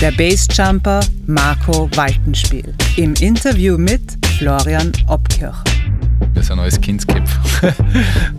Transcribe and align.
der 0.00 0.12
Bassjumper 0.12 1.00
Marco 1.26 1.90
Waltenspiel 1.94 2.74
im 2.96 3.12
Interview 3.20 3.76
mit 3.76 4.00
Florian 4.38 4.92
Obkirch. 5.08 5.56
Das 6.32 6.44
ist 6.44 6.50
ein 6.50 6.56
neues 6.56 6.80
Kindskopf. 6.80 7.38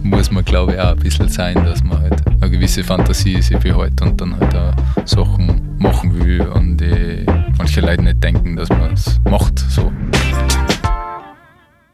Muss 0.02 0.32
man, 0.32 0.44
glaube 0.44 0.74
ich, 0.74 0.80
auch 0.80 0.94
ein 0.94 0.98
bisschen 0.98 1.30
sein, 1.30 1.54
dass 1.64 1.84
man 1.84 2.00
halt 2.00 2.20
eine 2.28 2.50
gewisse 2.50 2.84
Fantasie 2.84 3.40
sich 3.44 3.60
behält 3.60 4.02
und 4.02 4.20
dann 4.20 4.40
halt 4.40 4.56
auch 4.56 4.74
Sachen 5.06 5.78
machen 5.78 6.20
will 6.26 6.42
und 6.42 6.78
die 6.78 7.26
manche 7.58 7.82
Leute 7.82 8.02
nicht 8.04 8.24
denken, 8.24 8.56
dass 8.56 8.70
man 8.70 8.94
es 8.94 9.20
macht. 9.30 9.60
So. 9.60 9.92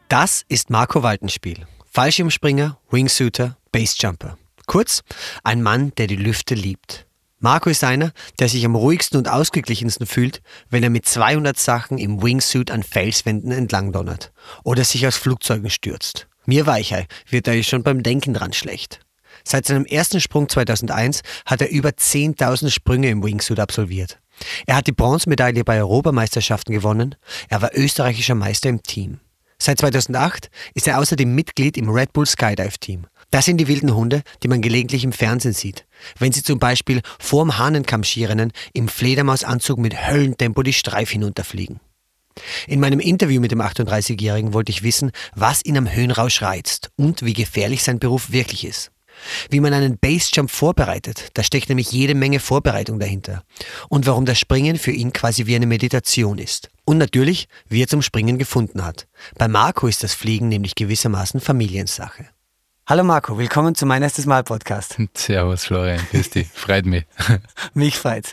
Das 0.08 0.46
ist 0.48 0.70
Marco 0.70 1.02
Waltenspiel. 1.02 1.66
Fallschirmspringer, 1.90 2.78
Wingsuiter, 2.90 3.58
Bassjumper. 3.72 4.38
Kurz, 4.66 5.02
ein 5.44 5.62
Mann, 5.62 5.92
der 5.98 6.06
die 6.06 6.16
Lüfte 6.16 6.54
liebt. 6.54 7.07
Marco 7.40 7.70
ist 7.70 7.84
einer, 7.84 8.12
der 8.40 8.48
sich 8.48 8.64
am 8.64 8.74
ruhigsten 8.74 9.16
und 9.16 9.28
ausgeglichensten 9.28 10.06
fühlt, 10.06 10.42
wenn 10.70 10.82
er 10.82 10.90
mit 10.90 11.06
200 11.06 11.56
Sachen 11.56 11.96
im 11.96 12.20
Wingsuit 12.20 12.72
an 12.72 12.82
Felswänden 12.82 13.52
entlang 13.52 13.92
donnert 13.92 14.32
oder 14.64 14.84
sich 14.84 15.06
aus 15.06 15.16
Flugzeugen 15.16 15.70
stürzt. 15.70 16.26
Mir 16.46 16.66
Weichei 16.66 17.06
wird 17.28 17.46
da 17.46 17.62
schon 17.62 17.84
beim 17.84 18.02
Denken 18.02 18.34
dran 18.34 18.52
schlecht. 18.52 19.00
Seit 19.44 19.66
seinem 19.66 19.84
ersten 19.84 20.20
Sprung 20.20 20.48
2001 20.48 21.22
hat 21.46 21.60
er 21.60 21.70
über 21.70 21.90
10.000 21.90 22.70
Sprünge 22.70 23.08
im 23.08 23.22
Wingsuit 23.22 23.60
absolviert. 23.60 24.18
Er 24.66 24.76
hat 24.76 24.88
die 24.88 24.92
Bronzemedaille 24.92 25.62
bei 25.62 25.78
Europameisterschaften 25.78 26.72
gewonnen. 26.72 27.14
Er 27.48 27.62
war 27.62 27.70
österreichischer 27.72 28.34
Meister 28.34 28.68
im 28.68 28.82
Team. 28.82 29.20
Seit 29.60 29.78
2008 29.78 30.50
ist 30.74 30.86
er 30.88 30.98
außerdem 30.98 31.34
Mitglied 31.34 31.76
im 31.76 31.88
Red 31.88 32.12
Bull 32.12 32.26
Skydive 32.26 32.78
Team. 32.78 33.06
Das 33.30 33.44
sind 33.44 33.58
die 33.58 33.68
wilden 33.68 33.94
Hunde, 33.94 34.22
die 34.42 34.48
man 34.48 34.62
gelegentlich 34.62 35.04
im 35.04 35.12
Fernsehen 35.12 35.52
sieht. 35.52 35.86
Wenn 36.18 36.32
sie 36.32 36.42
zum 36.42 36.58
Beispiel 36.58 37.02
vorm 37.18 37.58
Hahnenkamm-Skirennen 37.58 38.52
im 38.72 38.88
Fledermausanzug 38.88 39.78
mit 39.78 40.08
Höllentempo 40.08 40.62
die 40.62 40.72
Streif 40.72 41.10
hinunterfliegen. 41.10 41.80
In 42.66 42.80
meinem 42.80 43.00
Interview 43.00 43.40
mit 43.40 43.50
dem 43.50 43.60
38-Jährigen 43.60 44.52
wollte 44.54 44.70
ich 44.70 44.82
wissen, 44.82 45.10
was 45.34 45.64
ihn 45.64 45.76
am 45.76 45.92
Höhenrausch 45.92 46.40
reizt 46.40 46.90
und 46.96 47.24
wie 47.24 47.32
gefährlich 47.32 47.82
sein 47.82 47.98
Beruf 47.98 48.30
wirklich 48.30 48.64
ist. 48.64 48.92
Wie 49.50 49.58
man 49.60 49.72
einen 49.72 49.98
Basejump 49.98 50.48
vorbereitet, 50.50 51.30
da 51.34 51.42
steckt 51.42 51.68
nämlich 51.68 51.90
jede 51.90 52.14
Menge 52.14 52.38
Vorbereitung 52.38 53.00
dahinter. 53.00 53.42
Und 53.88 54.06
warum 54.06 54.24
das 54.24 54.38
Springen 54.38 54.78
für 54.78 54.92
ihn 54.92 55.12
quasi 55.12 55.46
wie 55.46 55.56
eine 55.56 55.66
Meditation 55.66 56.38
ist. 56.38 56.70
Und 56.84 56.98
natürlich, 56.98 57.48
wie 57.68 57.82
er 57.82 57.88
zum 57.88 58.00
Springen 58.00 58.38
gefunden 58.38 58.84
hat. 58.84 59.08
Bei 59.36 59.48
Marco 59.48 59.88
ist 59.88 60.04
das 60.04 60.14
Fliegen 60.14 60.48
nämlich 60.48 60.76
gewissermaßen 60.76 61.40
Familiensache. 61.40 62.26
Hallo 62.90 63.04
Marco, 63.04 63.36
willkommen 63.36 63.74
zu 63.74 63.84
mein 63.84 64.02
erstes 64.02 64.24
Mal 64.24 64.42
Podcast. 64.44 64.96
Servus 65.14 65.66
Florian, 65.66 66.00
grüß 66.10 66.30
dich, 66.30 66.48
freut 66.48 66.86
mich. 66.86 67.04
mich 67.74 67.98
freut's. 67.98 68.32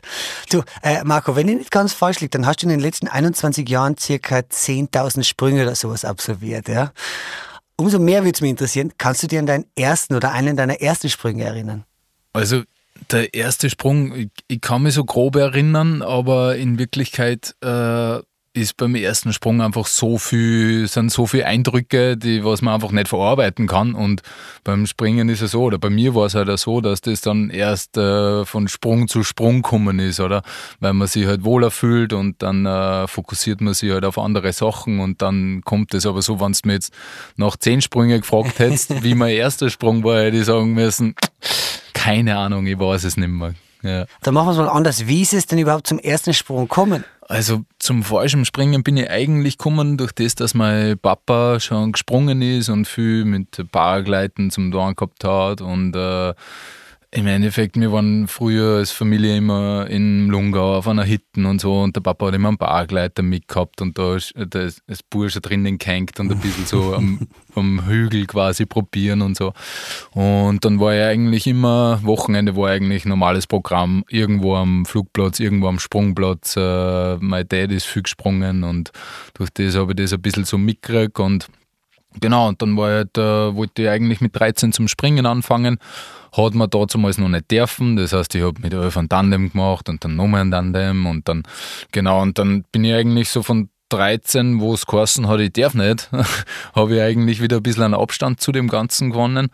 Du, 0.49 0.63
äh, 0.81 1.03
Marco, 1.03 1.35
wenn 1.35 1.49
ich 1.49 1.57
nicht 1.57 1.71
ganz 1.71 1.91
falsch 1.91 2.21
liege, 2.21 2.29
dann 2.29 2.45
hast 2.45 2.61
du 2.61 2.67
in 2.67 2.69
den 2.69 2.79
letzten 2.79 3.09
21 3.09 3.67
Jahren 3.67 3.97
circa 3.97 4.37
10.000 4.37 5.25
Sprünge 5.25 5.63
oder 5.63 5.75
sowas 5.75 6.05
absolviert, 6.05 6.69
ja? 6.69 6.93
Umso 7.75 7.99
mehr 7.99 8.21
würde 8.23 8.31
es 8.33 8.39
mich 8.39 8.51
interessieren, 8.51 8.93
kannst 8.97 9.23
du 9.23 9.27
dir 9.27 9.39
an 9.39 9.45
deinen 9.45 9.65
ersten 9.75 10.15
oder 10.15 10.31
einen 10.31 10.55
deiner 10.55 10.79
ersten 10.79 11.09
Sprünge 11.09 11.43
erinnern? 11.43 11.83
Also 12.31 12.61
der 13.11 13.33
erste 13.33 13.69
Sprung, 13.69 14.15
ich, 14.15 14.29
ich 14.47 14.61
kann 14.61 14.83
mich 14.83 14.93
so 14.93 15.03
grob 15.03 15.35
erinnern, 15.35 16.01
aber 16.01 16.55
in 16.55 16.79
Wirklichkeit 16.79 17.57
äh, 17.59 18.21
ist 18.55 18.77
beim 18.77 18.95
ersten 18.95 19.33
Sprung 19.33 19.61
einfach 19.61 19.85
so 19.85 20.17
viel, 20.17 20.87
sind 20.87 21.11
so 21.11 21.27
viele 21.27 21.45
Eindrücke, 21.45 22.15
die, 22.15 22.43
was 22.43 22.61
man 22.61 22.75
einfach 22.75 22.91
nicht 22.91 23.09
verarbeiten 23.09 23.67
kann. 23.67 23.93
Und 23.93 24.21
beim 24.63 24.85
Springen 24.85 25.27
ist 25.29 25.41
es 25.41 25.51
so, 25.51 25.63
oder 25.63 25.77
bei 25.77 25.89
mir 25.89 26.15
war 26.15 26.25
es 26.25 26.35
halt 26.35 26.57
so, 26.57 26.79
dass 26.79 27.01
das 27.01 27.21
dann 27.21 27.49
erst 27.49 27.97
äh, 27.97 28.45
von 28.45 28.67
Sprung 28.67 29.07
zu 29.07 29.23
Sprung 29.23 29.61
kommen 29.61 29.99
ist, 29.99 30.19
oder? 30.19 30.41
Weil 30.79 30.93
man 30.93 31.07
sich 31.07 31.25
halt 31.25 31.43
wohler 31.43 31.69
fühlt 31.69 32.13
und 32.13 32.41
dann 32.41 32.65
äh, 32.65 33.07
fokussiert 33.07 33.59
man 33.59 33.73
sich 33.73 33.91
halt 33.91 34.05
auf 34.05 34.17
andere 34.17 34.53
Sachen 34.53 34.99
und 34.99 35.21
dann 35.21 35.61
kommt 35.65 35.93
es 35.93 36.05
aber 36.05 36.21
so, 36.21 36.39
wenn 36.39 36.53
du 36.53 36.59
mir 36.65 36.73
jetzt 36.73 36.93
nach 37.35 37.57
zehn 37.57 37.81
Sprüngen 37.81 38.21
gefragt 38.21 38.59
hättest, 38.59 39.03
wie 39.03 39.15
mein 39.15 39.33
erster 39.33 39.69
Sprung 39.69 40.03
war, 40.03 40.21
hätte 40.21 40.37
ich 40.37 40.45
sagen 40.45 40.73
müssen, 40.73 41.15
keine 41.93 42.37
Ahnung, 42.37 42.65
ich 42.67 42.79
weiß 42.79 43.03
es 43.03 43.17
nicht 43.17 43.27
mehr. 43.27 43.53
Ja. 43.85 44.05
Dann 44.23 44.33
machen 44.33 44.47
wir 44.47 44.51
es 44.51 44.57
mal 44.57 44.67
anders. 44.67 45.05
Wie 45.05 45.21
ist 45.21 45.33
es 45.33 45.45
denn 45.45 45.59
überhaupt 45.59 45.85
zum 45.85 45.99
ersten 45.99 46.33
Sprung 46.33 46.67
gekommen? 46.67 47.03
Also 47.27 47.65
zum 47.79 48.03
Fallschirmspringen 48.03 48.83
bin 48.83 48.97
ich 48.97 49.09
eigentlich 49.09 49.57
gekommen 49.57 49.97
durch 49.97 50.11
das, 50.11 50.35
dass 50.35 50.53
mein 50.53 50.97
Papa 50.99 51.59
schon 51.59 51.93
gesprungen 51.93 52.41
ist 52.43 52.69
und 52.69 52.87
viel 52.87 53.25
mit 53.25 53.71
Paragleiten 53.71 54.51
zum 54.51 54.69
Dorn 54.69 54.95
gehabt 54.95 55.23
hat 55.23 55.59
und 55.61 55.95
äh, 55.95 56.35
im 57.15 57.27
Endeffekt, 57.27 57.79
wir 57.79 57.93
waren 57.93 58.27
früher 58.27 58.79
als 58.79 58.91
Familie 58.91 59.37
immer 59.37 59.87
in 59.89 60.27
Lungau 60.27 60.75
auf 60.75 60.87
einer 60.87 61.05
Hitten 61.05 61.45
und 61.45 61.61
so 61.61 61.81
und 61.81 61.95
der 61.95 62.01
Papa 62.01 62.27
hat 62.27 62.33
immer 62.33 62.49
einen 62.49 62.57
Paragleiter 62.57 63.23
mitgehabt 63.23 63.81
und 63.81 63.97
da 63.97 64.17
ist 64.17 64.33
das, 64.35 64.81
das 64.85 65.01
Bursche 65.01 65.39
drinnen 65.39 65.77
gehängt 65.77 66.19
und 66.19 66.29
ein 66.29 66.39
bisschen 66.39 66.65
so 66.65 66.93
am, 66.93 67.25
am, 67.55 67.87
Hügel 67.87 68.25
quasi 68.25 68.65
probieren 68.65 69.21
und 69.21 69.37
so. 69.37 69.53
Und 70.11 70.65
dann 70.65 70.81
war 70.81 70.93
ja 70.93 71.07
eigentlich 71.07 71.47
immer, 71.47 72.01
Wochenende 72.03 72.57
war 72.57 72.71
eigentlich 72.71 73.05
normales 73.05 73.47
Programm, 73.47 74.03
irgendwo 74.09 74.55
am 74.55 74.85
Flugplatz, 74.85 75.39
irgendwo 75.39 75.69
am 75.69 75.79
Sprungplatz. 75.79 76.57
Äh, 76.57 77.15
mein 77.21 77.47
Dad 77.47 77.71
ist 77.71 77.85
viel 77.85 78.03
gesprungen 78.03 78.65
und 78.65 78.91
durch 79.35 79.51
das 79.51 79.75
habe 79.77 79.93
ich 79.93 79.95
das 79.95 80.11
ein 80.11 80.21
bisschen 80.21 80.43
so 80.43 80.57
mitgekriegt 80.57 81.17
und 81.17 81.47
Genau, 82.21 82.47
und 82.47 82.61
dann 82.61 82.77
war 82.77 82.91
halt, 82.91 83.17
äh, 83.17 83.55
wollte 83.55 83.83
ich 83.83 83.89
eigentlich 83.89 84.21
mit 84.21 84.37
13 84.37 84.71
zum 84.71 84.87
Springen 84.87 85.25
anfangen 85.25 85.79
hat 86.37 86.53
man 86.53 86.69
damals 86.69 87.17
noch 87.17 87.29
nicht 87.29 87.49
dürfen. 87.51 87.95
Das 87.95 88.13
heißt, 88.13 88.35
ich 88.35 88.43
habe 88.43 88.59
mit 88.61 88.73
Elf 88.73 88.97
ein 88.97 89.09
Tandem 89.09 89.51
gemacht 89.51 89.89
und 89.89 90.03
dann 90.03 90.15
nochmal 90.15 90.41
ein 90.41 90.51
Tandem 90.51 91.05
und 91.05 91.27
dann, 91.27 91.43
genau, 91.91 92.21
und 92.21 92.37
dann 92.37 92.65
bin 92.71 92.83
ich 92.83 92.93
eigentlich 92.93 93.29
so 93.29 93.41
von 93.43 93.69
13, 93.95 94.59
wo 94.59 94.73
es 94.73 94.85
geheißen 94.85 95.27
hat, 95.27 95.39
ich 95.39 95.53
darf 95.53 95.73
nicht, 95.73 96.09
habe 96.75 96.95
ich 96.95 97.01
eigentlich 97.01 97.41
wieder 97.41 97.57
ein 97.57 97.63
bisschen 97.63 97.83
einen 97.83 97.93
Abstand 97.93 98.41
zu 98.41 98.51
dem 98.51 98.67
Ganzen 98.67 99.11
gewonnen. 99.11 99.49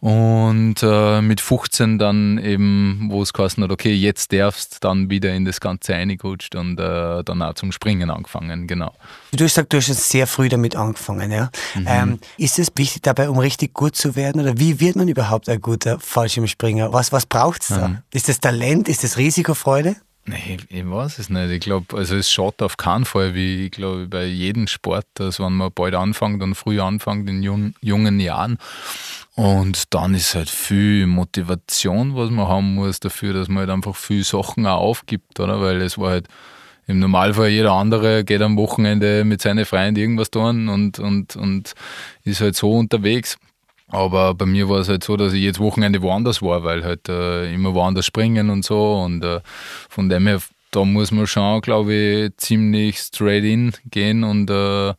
Und 0.00 0.82
äh, 0.82 1.20
mit 1.22 1.40
15 1.40 1.98
dann 1.98 2.38
eben, 2.38 3.08
wo 3.10 3.22
es 3.22 3.32
geheißen 3.32 3.62
hat, 3.62 3.70
okay, 3.70 3.94
jetzt 3.94 4.32
darfst, 4.32 4.84
dann 4.84 5.10
wieder 5.10 5.34
in 5.34 5.44
das 5.44 5.60
Ganze 5.60 5.94
reingerutscht 5.94 6.54
und 6.54 6.78
äh, 6.78 7.24
dann 7.24 7.42
auch 7.42 7.54
zum 7.54 7.72
Springen 7.72 8.10
angefangen, 8.10 8.66
genau. 8.66 8.92
Du 9.32 9.44
hast 9.44 9.54
gesagt, 9.54 9.72
du 9.72 9.78
hast 9.78 9.88
jetzt 9.88 10.08
sehr 10.08 10.26
früh 10.26 10.48
damit 10.48 10.76
angefangen. 10.76 11.30
Ja? 11.30 11.50
Mhm. 11.74 11.86
Ähm, 11.88 12.18
ist 12.36 12.58
es 12.58 12.68
wichtig 12.74 13.02
dabei, 13.02 13.28
um 13.30 13.38
richtig 13.38 13.74
gut 13.74 13.96
zu 13.96 14.16
werden? 14.16 14.40
Oder 14.40 14.58
wie 14.58 14.80
wird 14.80 14.96
man 14.96 15.08
überhaupt 15.08 15.48
ein 15.48 15.60
guter 15.60 15.98
Fallschirmspringer? 15.98 16.92
Was, 16.92 17.12
was 17.12 17.26
braucht 17.26 17.62
es 17.62 17.68
da? 17.68 17.88
Mhm. 17.88 17.98
Ist 18.12 18.28
das 18.28 18.40
Talent? 18.40 18.88
Ist 18.88 19.04
das 19.04 19.16
Risikofreude? 19.16 19.96
Nee, 20.28 20.56
ich 20.70 20.90
weiß 20.90 21.20
es 21.20 21.30
nicht. 21.30 21.50
Ich 21.50 21.60
glaube, 21.60 21.96
also 21.96 22.16
es 22.16 22.30
schaut 22.30 22.60
auf 22.60 22.76
keinen 22.76 23.04
Fall, 23.04 23.34
wie 23.34 23.66
ich 23.66 23.70
glaube, 23.70 24.08
bei 24.08 24.24
jedem 24.24 24.66
Sport, 24.66 25.06
dass 25.14 25.38
wenn 25.38 25.52
man 25.52 25.70
bald 25.72 25.94
anfängt 25.94 26.42
und 26.42 26.56
früh 26.56 26.80
anfängt 26.80 27.28
in 27.30 27.44
jungen, 27.44 27.76
jungen 27.80 28.18
Jahren. 28.18 28.58
Und 29.36 29.94
dann 29.94 30.14
ist 30.14 30.34
halt 30.34 30.50
viel 30.50 31.06
Motivation, 31.06 32.16
was 32.16 32.30
man 32.30 32.48
haben 32.48 32.74
muss 32.74 32.98
dafür, 32.98 33.34
dass 33.34 33.48
man 33.48 33.58
halt 33.58 33.70
einfach 33.70 33.94
viel 33.94 34.24
Sachen 34.24 34.66
auch 34.66 34.80
aufgibt, 34.80 35.38
oder? 35.38 35.60
Weil 35.60 35.80
es 35.80 35.96
war 35.96 36.10
halt 36.10 36.28
im 36.88 36.98
Normalfall 36.98 37.48
jeder 37.48 37.72
andere 37.72 38.24
geht 38.24 38.42
am 38.42 38.56
Wochenende 38.56 39.24
mit 39.24 39.42
seinen 39.42 39.64
Freunden 39.64 40.00
irgendwas 40.00 40.30
tun 40.30 40.68
und, 40.68 40.98
und, 40.98 41.36
und 41.36 41.74
ist 42.24 42.40
halt 42.40 42.56
so 42.56 42.72
unterwegs. 42.72 43.38
Aber 43.88 44.34
bei 44.34 44.46
mir 44.46 44.68
war 44.68 44.80
es 44.80 44.88
halt 44.88 45.04
so, 45.04 45.16
dass 45.16 45.32
ich 45.32 45.42
jetzt 45.42 45.60
Wochenende 45.60 46.02
woanders 46.02 46.42
war, 46.42 46.64
weil 46.64 46.84
halt 46.84 47.08
äh, 47.08 47.52
immer 47.52 47.74
woanders 47.74 48.06
springen 48.06 48.50
und 48.50 48.64
so. 48.64 48.94
Und 48.94 49.24
äh, 49.24 49.40
von 49.88 50.08
dem 50.08 50.26
her, 50.26 50.40
da 50.72 50.84
muss 50.84 51.12
man 51.12 51.26
schon, 51.26 51.60
glaube 51.60 51.94
ich, 51.94 52.36
ziemlich 52.36 52.98
straight 52.98 53.44
in 53.44 53.72
gehen 53.90 54.24
und 54.24 54.50
äh, 54.50 54.94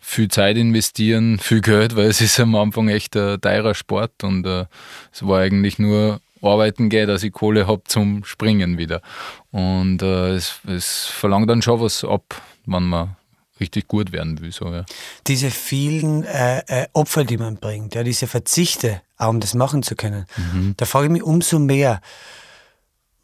viel 0.00 0.28
Zeit 0.28 0.56
investieren, 0.56 1.38
viel 1.38 1.60
Geld, 1.60 1.96
weil 1.96 2.06
es 2.06 2.20
ist 2.20 2.38
am 2.38 2.54
Anfang 2.54 2.88
echt 2.88 3.16
ein 3.16 3.40
teurer 3.40 3.74
Sport 3.74 4.22
und 4.22 4.46
äh, 4.46 4.66
es 5.12 5.26
war 5.26 5.40
eigentlich 5.40 5.78
nur 5.78 6.20
arbeiten 6.42 6.88
gehen, 6.88 7.08
dass 7.08 7.22
ich 7.22 7.32
Kohle 7.32 7.66
habe 7.66 7.82
zum 7.84 8.24
Springen 8.24 8.78
wieder. 8.78 9.02
Und 9.50 10.02
äh, 10.02 10.34
es, 10.34 10.60
es 10.66 11.06
verlangt 11.06 11.50
dann 11.50 11.62
schon 11.62 11.80
was 11.80 12.04
ab, 12.04 12.40
wenn 12.66 12.84
man 12.84 13.16
richtig 13.60 13.88
gut 13.88 14.12
werden 14.12 14.40
will. 14.40 14.52
So, 14.52 14.66
ja. 14.72 14.84
Diese 15.26 15.50
vielen 15.50 16.24
äh, 16.24 16.58
äh, 16.66 16.86
Opfer, 16.92 17.24
die 17.24 17.38
man 17.38 17.56
bringt, 17.56 17.94
ja, 17.94 18.02
diese 18.02 18.26
Verzichte, 18.26 19.02
auch 19.16 19.30
um 19.30 19.40
das 19.40 19.54
machen 19.54 19.82
zu 19.82 19.96
können, 19.96 20.26
mhm. 20.36 20.74
da 20.76 20.86
frage 20.86 21.06
ich 21.06 21.12
mich 21.12 21.22
umso 21.22 21.58
mehr, 21.58 22.00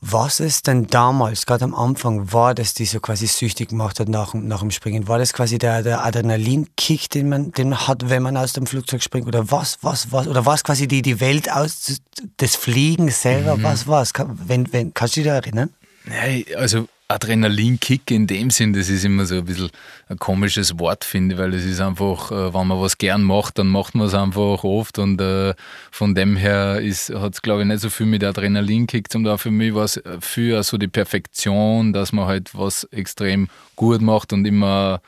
Was 0.04 0.40
ist 0.40 0.66
denn 0.66 0.88
damals, 0.88 1.46
gerade 1.46 1.64
am 1.64 1.76
Anfang, 1.76 2.32
war, 2.32 2.56
das 2.56 2.74
die 2.74 2.86
so 2.86 2.98
quasi 2.98 3.28
süchtig 3.28 3.68
gemacht 3.68 4.00
hat 4.00 4.08
nach, 4.08 4.34
nach 4.34 4.58
dem 4.58 4.72
Springen? 4.72 5.06
War 5.06 5.18
das 5.18 5.32
quasi 5.32 5.58
der, 5.58 5.84
der 5.84 6.04
Adrenalinkick, 6.04 7.08
den 7.08 7.28
man, 7.28 7.52
den 7.52 7.68
man 7.68 7.86
hat, 7.86 8.10
wenn 8.10 8.24
man 8.24 8.36
aus 8.36 8.52
dem 8.52 8.66
Flugzeug 8.66 9.00
springt? 9.00 9.28
Oder 9.28 9.52
was, 9.52 9.78
was, 9.82 10.10
was? 10.10 10.26
Oder 10.26 10.44
war 10.44 10.54
es 10.54 10.64
quasi 10.64 10.88
die, 10.88 11.02
die 11.02 11.20
Welt 11.20 11.52
aus, 11.52 12.00
des 12.40 12.56
Fliegens 12.56 13.22
selber? 13.22 13.56
Mhm. 13.56 13.62
Was 13.62 13.86
war 13.86 14.02
es? 14.02 14.12
Wenn, 14.16 14.72
wenn, 14.72 14.92
kannst 14.92 15.14
du 15.14 15.20
dich 15.20 15.28
da 15.28 15.36
erinnern? 15.36 15.70
Nein, 16.04 16.46
also 16.56 16.88
Adrenalinkick 17.12 18.10
in 18.10 18.26
dem 18.26 18.50
Sinn, 18.50 18.72
das 18.72 18.88
ist 18.88 19.04
immer 19.04 19.26
so 19.26 19.36
ein 19.36 19.44
bisschen 19.44 19.70
ein 20.08 20.18
komisches 20.18 20.78
Wort, 20.78 21.04
finde 21.04 21.34
ich, 21.34 21.40
weil 21.40 21.54
es 21.54 21.64
ist 21.64 21.80
einfach, 21.80 22.30
äh, 22.30 22.54
wenn 22.54 22.66
man 22.66 22.80
was 22.80 22.98
gern 22.98 23.22
macht, 23.22 23.58
dann 23.58 23.68
macht 23.68 23.94
man 23.94 24.06
es 24.06 24.14
einfach 24.14 24.64
oft 24.64 24.98
und 24.98 25.20
äh, 25.20 25.54
von 25.90 26.14
dem 26.14 26.36
her 26.36 26.80
hat 27.14 27.34
es, 27.34 27.42
glaube 27.42 27.62
ich, 27.62 27.68
nicht 27.68 27.80
so 27.80 27.90
viel 27.90 28.06
mit 28.06 28.24
Adrenalinkick 28.24 29.10
zum 29.10 29.24
da. 29.24 29.36
Für 29.36 29.50
mich 29.50 29.74
war 29.74 29.84
es 29.84 30.02
für 30.20 30.62
so 30.62 30.78
die 30.78 30.88
Perfektion, 30.88 31.92
dass 31.92 32.12
man 32.12 32.26
halt 32.26 32.50
was 32.54 32.84
extrem 32.84 33.48
gut 33.76 34.00
macht 34.00 34.32
und 34.32 34.44
immer 34.44 35.00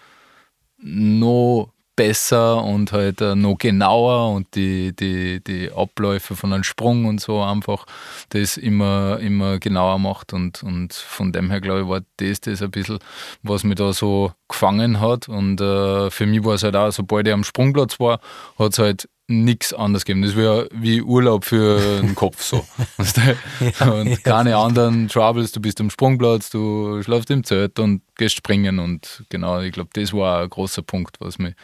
noch 0.79 1.74
besser 1.97 2.63
und 2.63 2.93
halt 2.93 3.21
äh, 3.21 3.35
noch 3.35 3.57
genauer 3.57 4.35
und 4.35 4.55
die, 4.55 4.95
die, 4.95 5.43
die 5.43 5.71
Abläufe 5.73 6.37
von 6.37 6.53
einem 6.53 6.65
Sprung 6.65 7.05
und 7.05 7.21
so 7.21 7.43
einfach 7.43 7.87
das 8.31 8.57
immer, 8.57 9.19
immer 9.21 9.59
genauer 9.59 9.99
macht 9.99 10.33
und, 10.33 10.63
und 10.63 10.93
von 10.93 11.33
dem 11.33 11.51
her 11.51 11.61
glaube 11.61 11.83
ich 11.83 11.89
war 11.89 12.01
das 12.17 12.41
das 12.41 12.63
ein 12.63 12.71
bisschen, 12.71 12.99
was 13.43 13.65
mich 13.65 13.77
da 13.77 13.93
so 13.93 14.33
gefangen 14.49 15.01
hat 15.01 15.29
und 15.29 15.61
äh, 15.61 16.11
für 16.11 16.27
mich 16.27 16.45
war 16.45 16.55
es 16.55 16.63
halt 16.63 16.77
auch, 16.77 16.91
sobald 16.91 17.27
ich 17.27 17.33
am 17.33 17.45
Sprungplatz 17.45 18.01
war, 18.01 18.21
hat 18.59 18.73
es 18.73 18.79
halt 18.79 19.09
nichts 19.27 19.73
anderes 19.73 20.05
geben. 20.05 20.23
Das 20.23 20.37
wäre 20.37 20.69
wie 20.73 21.01
Urlaub 21.01 21.45
für 21.45 22.01
den 22.01 22.15
Kopf 22.15 22.43
so. 22.43 22.65
und 23.81 24.23
keine 24.23 24.57
anderen 24.57 25.09
Troubles, 25.09 25.53
du 25.53 25.61
bist 25.61 25.81
am 25.81 25.91
Sprungplatz, 25.91 26.51
du 26.51 27.03
schlafst 27.03 27.31
im 27.31 27.45
Zelt 27.45 27.79
und 27.79 28.03
gehst 28.17 28.37
springen 28.37 28.79
und 28.79 29.25
genau, 29.31 29.61
ich 29.61 29.73
glaube, 29.73 29.91
das 29.95 30.13
war 30.13 30.43
ein 30.43 30.51
großer 30.51 30.83
Punkt, 30.83 31.17
was 31.21 31.39
mich 31.39 31.55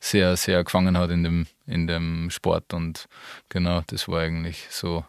sehr, 0.00 0.36
sehr 0.36 0.64
gefangen 0.64 0.98
hat 0.98 1.10
in 1.10 1.24
dem, 1.24 1.46
in 1.66 1.86
dem 1.86 2.28
Sport 2.30 2.74
und 2.74 3.06
genau, 3.48 3.80
das 3.86 4.08
war 4.08 4.20
eigentlich 4.20 4.66
so 4.70 5.04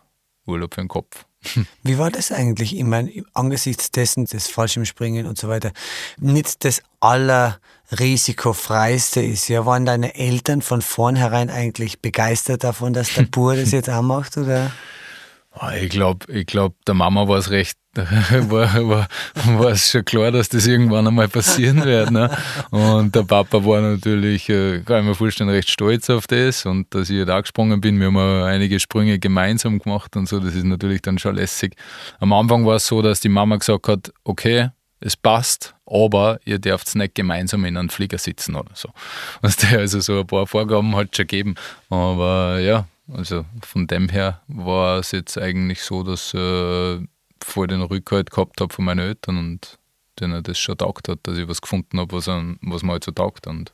Urlaub 0.45 0.73
für 0.73 0.81
den 0.81 0.87
Kopf. 0.87 1.25
Wie 1.83 1.97
war 1.97 2.11
das 2.11 2.31
eigentlich? 2.31 2.77
Ich 2.77 2.83
meine, 2.83 3.11
angesichts 3.33 3.89
dessen, 3.91 4.25
das 4.25 4.47
Fallschirmspringen 4.47 5.25
und 5.25 5.37
so 5.37 5.47
weiter, 5.47 5.71
nicht 6.19 6.65
das 6.65 6.81
allerrisikofreiste 6.99 9.21
ist. 9.21 9.47
Ja, 9.47 9.65
waren 9.65 9.85
deine 9.85 10.15
Eltern 10.15 10.61
von 10.61 10.81
vornherein 10.81 11.49
eigentlich 11.49 12.01
begeistert 12.01 12.65
davon, 12.65 12.91
dass 12.93 13.13
der 13.13 13.23
Bur 13.31 13.55
das 13.55 13.71
jetzt 13.71 13.89
auch 13.89 14.01
macht, 14.01 14.35
oder? 14.37 14.73
Ah, 15.61 15.75
ich 15.75 15.89
glaube, 15.89 16.25
ich 16.31 16.45
glaub, 16.45 16.73
der 16.85 16.93
Mama 16.93 17.27
war 17.27 17.37
es 17.37 17.49
recht, 17.49 17.77
war, 17.93 18.73
war, 18.87 19.07
war 19.57 19.71
es 19.71 19.91
schon 19.91 20.05
klar, 20.05 20.31
dass 20.31 20.47
das 20.47 20.65
irgendwann 20.65 21.05
einmal 21.05 21.27
passieren 21.27 21.83
wird. 21.83 22.11
Ne? 22.11 22.29
Und 22.71 23.13
der 23.13 23.23
Papa 23.23 23.65
war 23.65 23.81
natürlich, 23.81 24.47
äh, 24.47 24.79
kann 24.85 25.01
ich 25.01 25.09
mir 25.09 25.15
vorstellen, 25.15 25.49
recht 25.49 25.69
stolz 25.69 26.09
auf 26.09 26.27
das 26.27 26.65
und 26.65 26.95
dass 26.95 27.09
ich 27.09 27.25
da 27.25 27.41
gesprungen 27.41 27.81
bin. 27.81 27.99
Wir 27.99 28.07
haben 28.07 28.17
einige 28.17 28.79
Sprünge 28.79 29.19
gemeinsam 29.19 29.79
gemacht 29.79 30.15
und 30.15 30.29
so, 30.29 30.39
das 30.39 30.55
ist 30.55 30.63
natürlich 30.63 31.01
dann 31.01 31.19
schon 31.19 31.35
lässig. 31.35 31.75
Am 32.21 32.31
Anfang 32.31 32.65
war 32.65 32.77
es 32.77 32.87
so, 32.87 33.01
dass 33.01 33.19
die 33.19 33.27
Mama 33.27 33.57
gesagt 33.57 33.89
hat, 33.89 34.13
okay, 34.23 34.69
es 35.01 35.17
passt, 35.17 35.75
aber 35.85 36.39
ihr 36.45 36.59
dürft 36.59 36.95
nicht 36.95 37.15
gemeinsam 37.15 37.65
in 37.65 37.75
einem 37.75 37.89
Flieger 37.89 38.17
sitzen 38.17 38.55
oder 38.55 38.71
so. 38.75 38.89
Also 39.41 39.99
so 39.99 40.21
ein 40.21 40.27
paar 40.27 40.47
Vorgaben 40.47 40.95
hat 40.95 41.15
schon 41.17 41.27
gegeben. 41.27 41.55
Aber 41.89 42.59
ja, 42.59 42.85
also 43.13 43.45
von 43.63 43.87
dem 43.87 44.09
her 44.09 44.41
war 44.47 44.99
es 44.99 45.11
jetzt 45.11 45.37
eigentlich 45.37 45.81
so, 45.81 46.03
dass 46.03 46.33
äh, 46.33 46.99
voll 47.43 47.67
den 47.67 47.81
Rückhalt 47.81 48.31
gehabt 48.31 48.61
habe 48.61 48.73
von 48.73 48.85
meinen 48.85 48.99
Eltern 48.99 49.37
und 49.37 49.79
denen 50.19 50.43
das 50.43 50.59
schon 50.59 50.77
taugt 50.77 51.07
hat, 51.07 51.19
dass 51.23 51.37
ich 51.37 51.47
was 51.47 51.61
gefunden 51.61 51.99
habe, 51.99 52.15
was, 52.15 52.27
was 52.27 52.83
mir 52.83 52.91
halt 52.91 53.03
so 53.03 53.11
taugt 53.11 53.47
und 53.47 53.73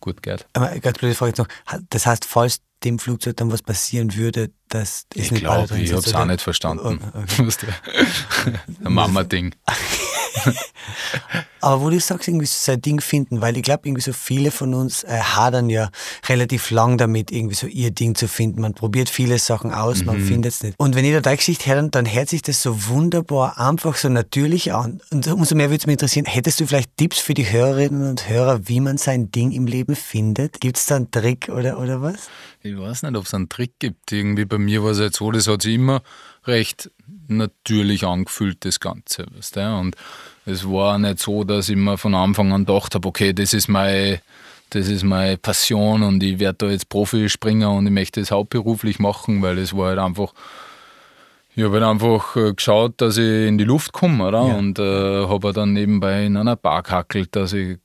gut 0.00 0.22
geht. 0.22 0.46
Aber 0.54 0.78
ganz 0.78 0.98
blöde 0.98 1.14
Frage 1.14 1.30
jetzt 1.30 1.38
noch. 1.38 1.48
Das 1.90 2.06
heißt, 2.06 2.24
falls 2.24 2.60
dem 2.84 2.98
Flugzeug 2.98 3.36
dann 3.36 3.52
was 3.52 3.62
passieren 3.62 4.14
würde, 4.16 4.50
das 4.68 5.06
ist 5.14 5.26
ich 5.26 5.30
nicht 5.32 5.40
glaube, 5.40 5.78
ich 5.78 5.92
habe 5.92 6.00
es 6.00 6.14
auch 6.14 6.24
nicht 6.24 6.40
verstanden. 6.40 7.00
Oh, 7.02 7.18
okay. 7.18 7.48
Ein 8.84 8.92
Mama-Ding. 8.92 9.54
Aber 11.60 11.82
wo 11.82 11.90
du 11.90 12.00
sagst, 12.00 12.26
irgendwie 12.26 12.46
so 12.46 12.56
sein 12.58 12.80
Ding 12.80 13.00
finden, 13.00 13.40
weil 13.40 13.56
ich 13.56 13.62
glaube, 13.62 13.86
irgendwie 13.86 14.02
so 14.02 14.12
viele 14.12 14.50
von 14.50 14.72
uns 14.72 15.04
äh, 15.04 15.18
hadern 15.18 15.68
ja 15.68 15.90
relativ 16.28 16.70
lang 16.70 16.96
damit, 16.96 17.30
irgendwie 17.30 17.54
so 17.54 17.66
ihr 17.66 17.90
Ding 17.90 18.14
zu 18.14 18.28
finden. 18.28 18.62
Man 18.62 18.74
probiert 18.74 19.10
viele 19.10 19.38
Sachen 19.38 19.72
aus, 19.72 20.00
mhm. 20.00 20.06
man 20.06 20.20
findet 20.20 20.52
es 20.52 20.62
nicht. 20.62 20.74
Und 20.78 20.94
wenn 20.94 21.04
ich 21.04 21.12
da 21.12 21.20
deine 21.20 21.36
Geschichte 21.36 21.70
höre, 21.70 21.82
dann 21.88 22.10
hört 22.10 22.30
sich 22.30 22.42
das 22.42 22.62
so 22.62 22.88
wunderbar, 22.88 23.58
einfach 23.58 23.96
so 23.96 24.08
natürlich 24.08 24.72
an. 24.72 25.00
Und 25.10 25.26
umso 25.28 25.54
mehr 25.54 25.68
würde 25.68 25.80
es 25.80 25.86
mich 25.86 25.94
interessieren, 25.94 26.24
hättest 26.24 26.60
du 26.60 26.66
vielleicht 26.66 26.96
Tipps 26.96 27.18
für 27.18 27.34
die 27.34 27.50
Hörerinnen 27.50 28.08
und 28.08 28.28
Hörer, 28.28 28.66
wie 28.68 28.80
man 28.80 28.96
sein 28.96 29.30
Ding 29.30 29.52
im 29.52 29.66
Leben 29.66 29.96
findet? 29.96 30.60
Gibt 30.60 30.78
es 30.78 30.86
da 30.86 30.96
einen 30.96 31.10
Trick 31.10 31.50
oder, 31.50 31.78
oder 31.78 32.00
was? 32.00 32.28
Ich 32.62 32.78
weiß 32.78 33.02
nicht, 33.02 33.16
ob 33.16 33.26
es 33.26 33.34
einen 33.34 33.48
Trick 33.48 33.72
gibt. 33.78 34.12
Irgendwie 34.12 34.44
bei 34.44 34.58
mir 34.58 34.82
war 34.82 34.92
es 34.92 34.98
jetzt 34.98 35.16
so, 35.16 35.30
das 35.30 35.46
hat 35.46 35.62
sich 35.62 35.74
immer 35.74 36.02
recht 36.46 36.90
natürlich 37.28 38.04
angefühlt, 38.04 38.64
das 38.64 38.80
Ganze. 38.80 39.26
Weißt 39.34 39.56
du? 39.56 39.76
Und 39.78 39.96
es 40.46 40.68
war 40.68 40.98
nicht 40.98 41.18
so, 41.18 41.44
dass 41.44 41.68
ich 41.68 41.76
mir 41.76 41.98
von 41.98 42.14
Anfang 42.14 42.52
an 42.52 42.64
gedacht 42.64 42.94
habe, 42.94 43.06
okay, 43.06 43.32
das 43.32 43.54
ist 43.54 43.68
meine, 43.68 44.20
das 44.70 44.88
ist 44.88 45.04
meine 45.04 45.36
Passion 45.36 46.02
und 46.02 46.22
ich 46.22 46.38
werde 46.38 46.66
da 46.66 46.70
jetzt 46.70 46.88
Profispringer 46.88 47.72
und 47.72 47.86
ich 47.86 47.92
möchte 47.92 48.20
das 48.20 48.30
hauptberuflich 48.30 48.98
machen, 48.98 49.42
weil 49.42 49.58
es 49.58 49.76
war 49.76 49.88
halt 49.88 49.98
einfach, 49.98 50.32
ich 51.54 51.64
habe 51.64 51.74
halt 51.74 51.84
einfach 51.84 52.36
äh, 52.36 52.54
geschaut, 52.54 53.00
dass 53.00 53.16
ich 53.16 53.48
in 53.48 53.58
die 53.58 53.64
Luft 53.64 53.92
komme, 53.92 54.28
oder? 54.28 54.46
Ja. 54.46 54.54
Und 54.54 54.78
äh, 54.78 55.26
habe 55.26 55.48
halt 55.48 55.56
dann 55.56 55.72
nebenbei 55.72 56.24
in 56.24 56.36
einer 56.36 56.56
Bar 56.56 56.82
gehackelt, 56.82 57.34
dass 57.36 57.52
ich 57.52 57.78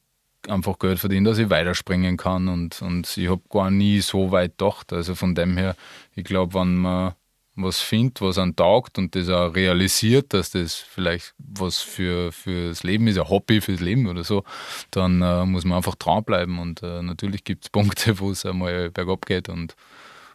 einfach 0.48 0.78
Geld 0.78 1.00
verdiene, 1.00 1.28
dass 1.28 1.40
ich 1.40 1.50
weiterspringen 1.50 2.18
kann 2.18 2.48
und, 2.48 2.82
und 2.84 3.18
ich 3.18 3.30
habe 3.30 3.42
gar 3.50 3.72
nie 3.72 4.00
so 4.02 4.32
weit 4.32 4.58
gedacht. 4.58 4.94
Also 4.94 5.16
von 5.16 5.34
dem 5.34 5.58
her, 5.58 5.76
ich 6.16 6.24
glaube, 6.24 6.54
wenn 6.54 6.76
man 6.76 7.14
was 7.56 7.80
findet, 7.80 8.22
was 8.22 8.38
einen 8.38 8.56
taugt 8.56 8.98
und 8.98 9.16
das 9.16 9.30
auch 9.30 9.56
realisiert, 9.56 10.34
dass 10.34 10.52
das 10.52 10.76
vielleicht 10.76 11.34
was 11.38 11.80
für 11.80 12.32
fürs 12.32 12.84
Leben 12.84 13.08
ist, 13.08 13.18
ein 13.18 13.30
Hobby 13.30 13.62
fürs 13.62 13.80
Leben 13.80 14.08
oder 14.08 14.24
so, 14.24 14.44
dann 14.92 15.22
äh, 15.22 15.46
muss 15.46 15.64
man 15.64 15.78
einfach 15.78 15.96
dranbleiben. 15.96 16.60
Und 16.60 16.84
äh, 16.84 17.02
natürlich 17.02 17.44
gibt 17.44 17.66
es 17.66 17.70
Punkte, 17.72 18.20
wo 18.20 18.32
es 18.32 18.46
einmal 18.46 18.92
bergab 18.92 19.26
geht 19.26 19.48
und, 19.50 19.76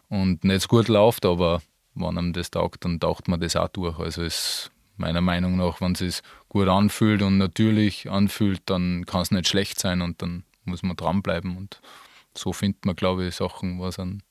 und 0.09 0.43
nicht 0.43 0.63
so 0.63 0.67
gut 0.67 0.87
läuft, 0.87 1.25
aber 1.25 1.61
wenn 1.93 2.17
einem 2.17 2.33
das 2.33 2.51
taugt, 2.51 2.85
dann 2.85 2.99
taucht 2.99 3.27
man 3.27 3.39
das 3.39 3.55
auch 3.55 3.67
durch. 3.67 3.99
Also 3.99 4.23
ist 4.23 4.71
meiner 4.97 5.21
Meinung 5.21 5.57
nach, 5.57 5.81
wenn 5.81 5.93
es 5.93 5.99
sich 5.99 6.21
gut 6.49 6.67
anfühlt 6.67 7.21
und 7.21 7.37
natürlich 7.37 8.09
anfühlt, 8.09 8.61
dann 8.65 9.05
kann 9.05 9.21
es 9.21 9.31
nicht 9.31 9.47
schlecht 9.47 9.79
sein 9.79 10.01
und 10.01 10.21
dann 10.21 10.43
muss 10.65 10.83
man 10.83 10.95
dranbleiben. 10.95 11.57
Und 11.57 11.81
so 12.35 12.53
findet 12.53 12.85
man, 12.85 12.95
glaube 12.95 13.27
ich, 13.27 13.35
Sachen, 13.35 13.79
was 13.79 13.99
einen 13.99 14.23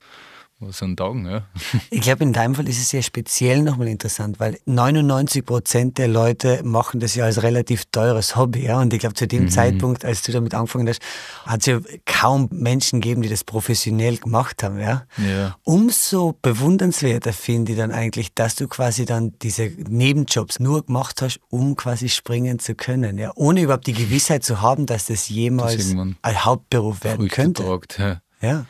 was 0.61 0.76
sind 0.76 0.99
Taugen, 0.99 1.26
ja? 1.26 1.47
Ich 1.90 2.02
glaube, 2.02 2.23
in 2.23 2.35
deinem 2.35 2.55
Fall 2.55 2.69
ist 2.69 2.79
es 2.79 2.90
sehr 2.90 3.02
speziell 3.02 3.62
nochmal 3.62 3.88
interessant, 3.88 4.38
weil 4.40 4.59
99 4.67 5.45
Prozent 5.45 5.97
der 5.97 6.09
Leute 6.09 6.61
machen 6.64 7.00
das 7.00 7.14
ja 7.14 7.25
als 7.25 7.43
relativ 7.43 7.87
teures 7.87 8.37
Hobby. 8.37 8.64
Ja? 8.64 8.79
Und 8.79 8.93
ich 8.93 9.00
glaube, 9.00 9.14
zu 9.14 9.26
dem 9.26 9.45
mhm. 9.45 9.49
Zeitpunkt, 9.49 10.05
als 10.05 10.23
du 10.23 10.33
damit 10.33 10.55
angefangen 10.55 10.87
hast, 10.88 11.00
hat 11.47 11.61
es 11.61 11.67
ja 11.67 11.81
kaum 12.05 12.49
Menschen 12.52 13.00
gegeben, 13.00 13.23
die 13.23 13.31
das 13.31 13.43
professionell 13.43 14.19
gemacht 14.19 14.62
haben. 14.62 14.79
Ja? 14.79 15.07
ja. 15.17 15.57
Umso 15.64 16.37
bewundernswerter 16.43 17.33
finde 17.33 17.73
ich 17.73 17.79
dann 17.79 17.90
eigentlich, 17.90 18.35
dass 18.35 18.55
du 18.55 18.69
quasi 18.69 19.07
dann 19.07 19.33
diese 19.40 19.73
Nebenjobs 19.88 20.61
nur 20.61 20.85
gemacht 20.85 21.23
hast, 21.23 21.40
um 21.49 21.75
quasi 21.75 22.11
springen 22.11 22.59
zu 22.59 22.75
können. 22.75 23.17
Ja? 23.17 23.33
Ohne 23.35 23.62
überhaupt 23.62 23.87
die 23.87 23.95
Gewissheit 23.95 24.45
zu 24.45 24.61
haben, 24.61 24.85
dass 24.85 25.07
das 25.07 25.31
jemals 25.31 25.76
das 25.76 25.97
ein 26.23 26.45
Hauptberuf 26.45 27.02
werden 27.02 27.29
könnte. 27.29 27.64
Tragt, 27.64 27.99
ja. 27.99 28.21
ja 28.43 28.67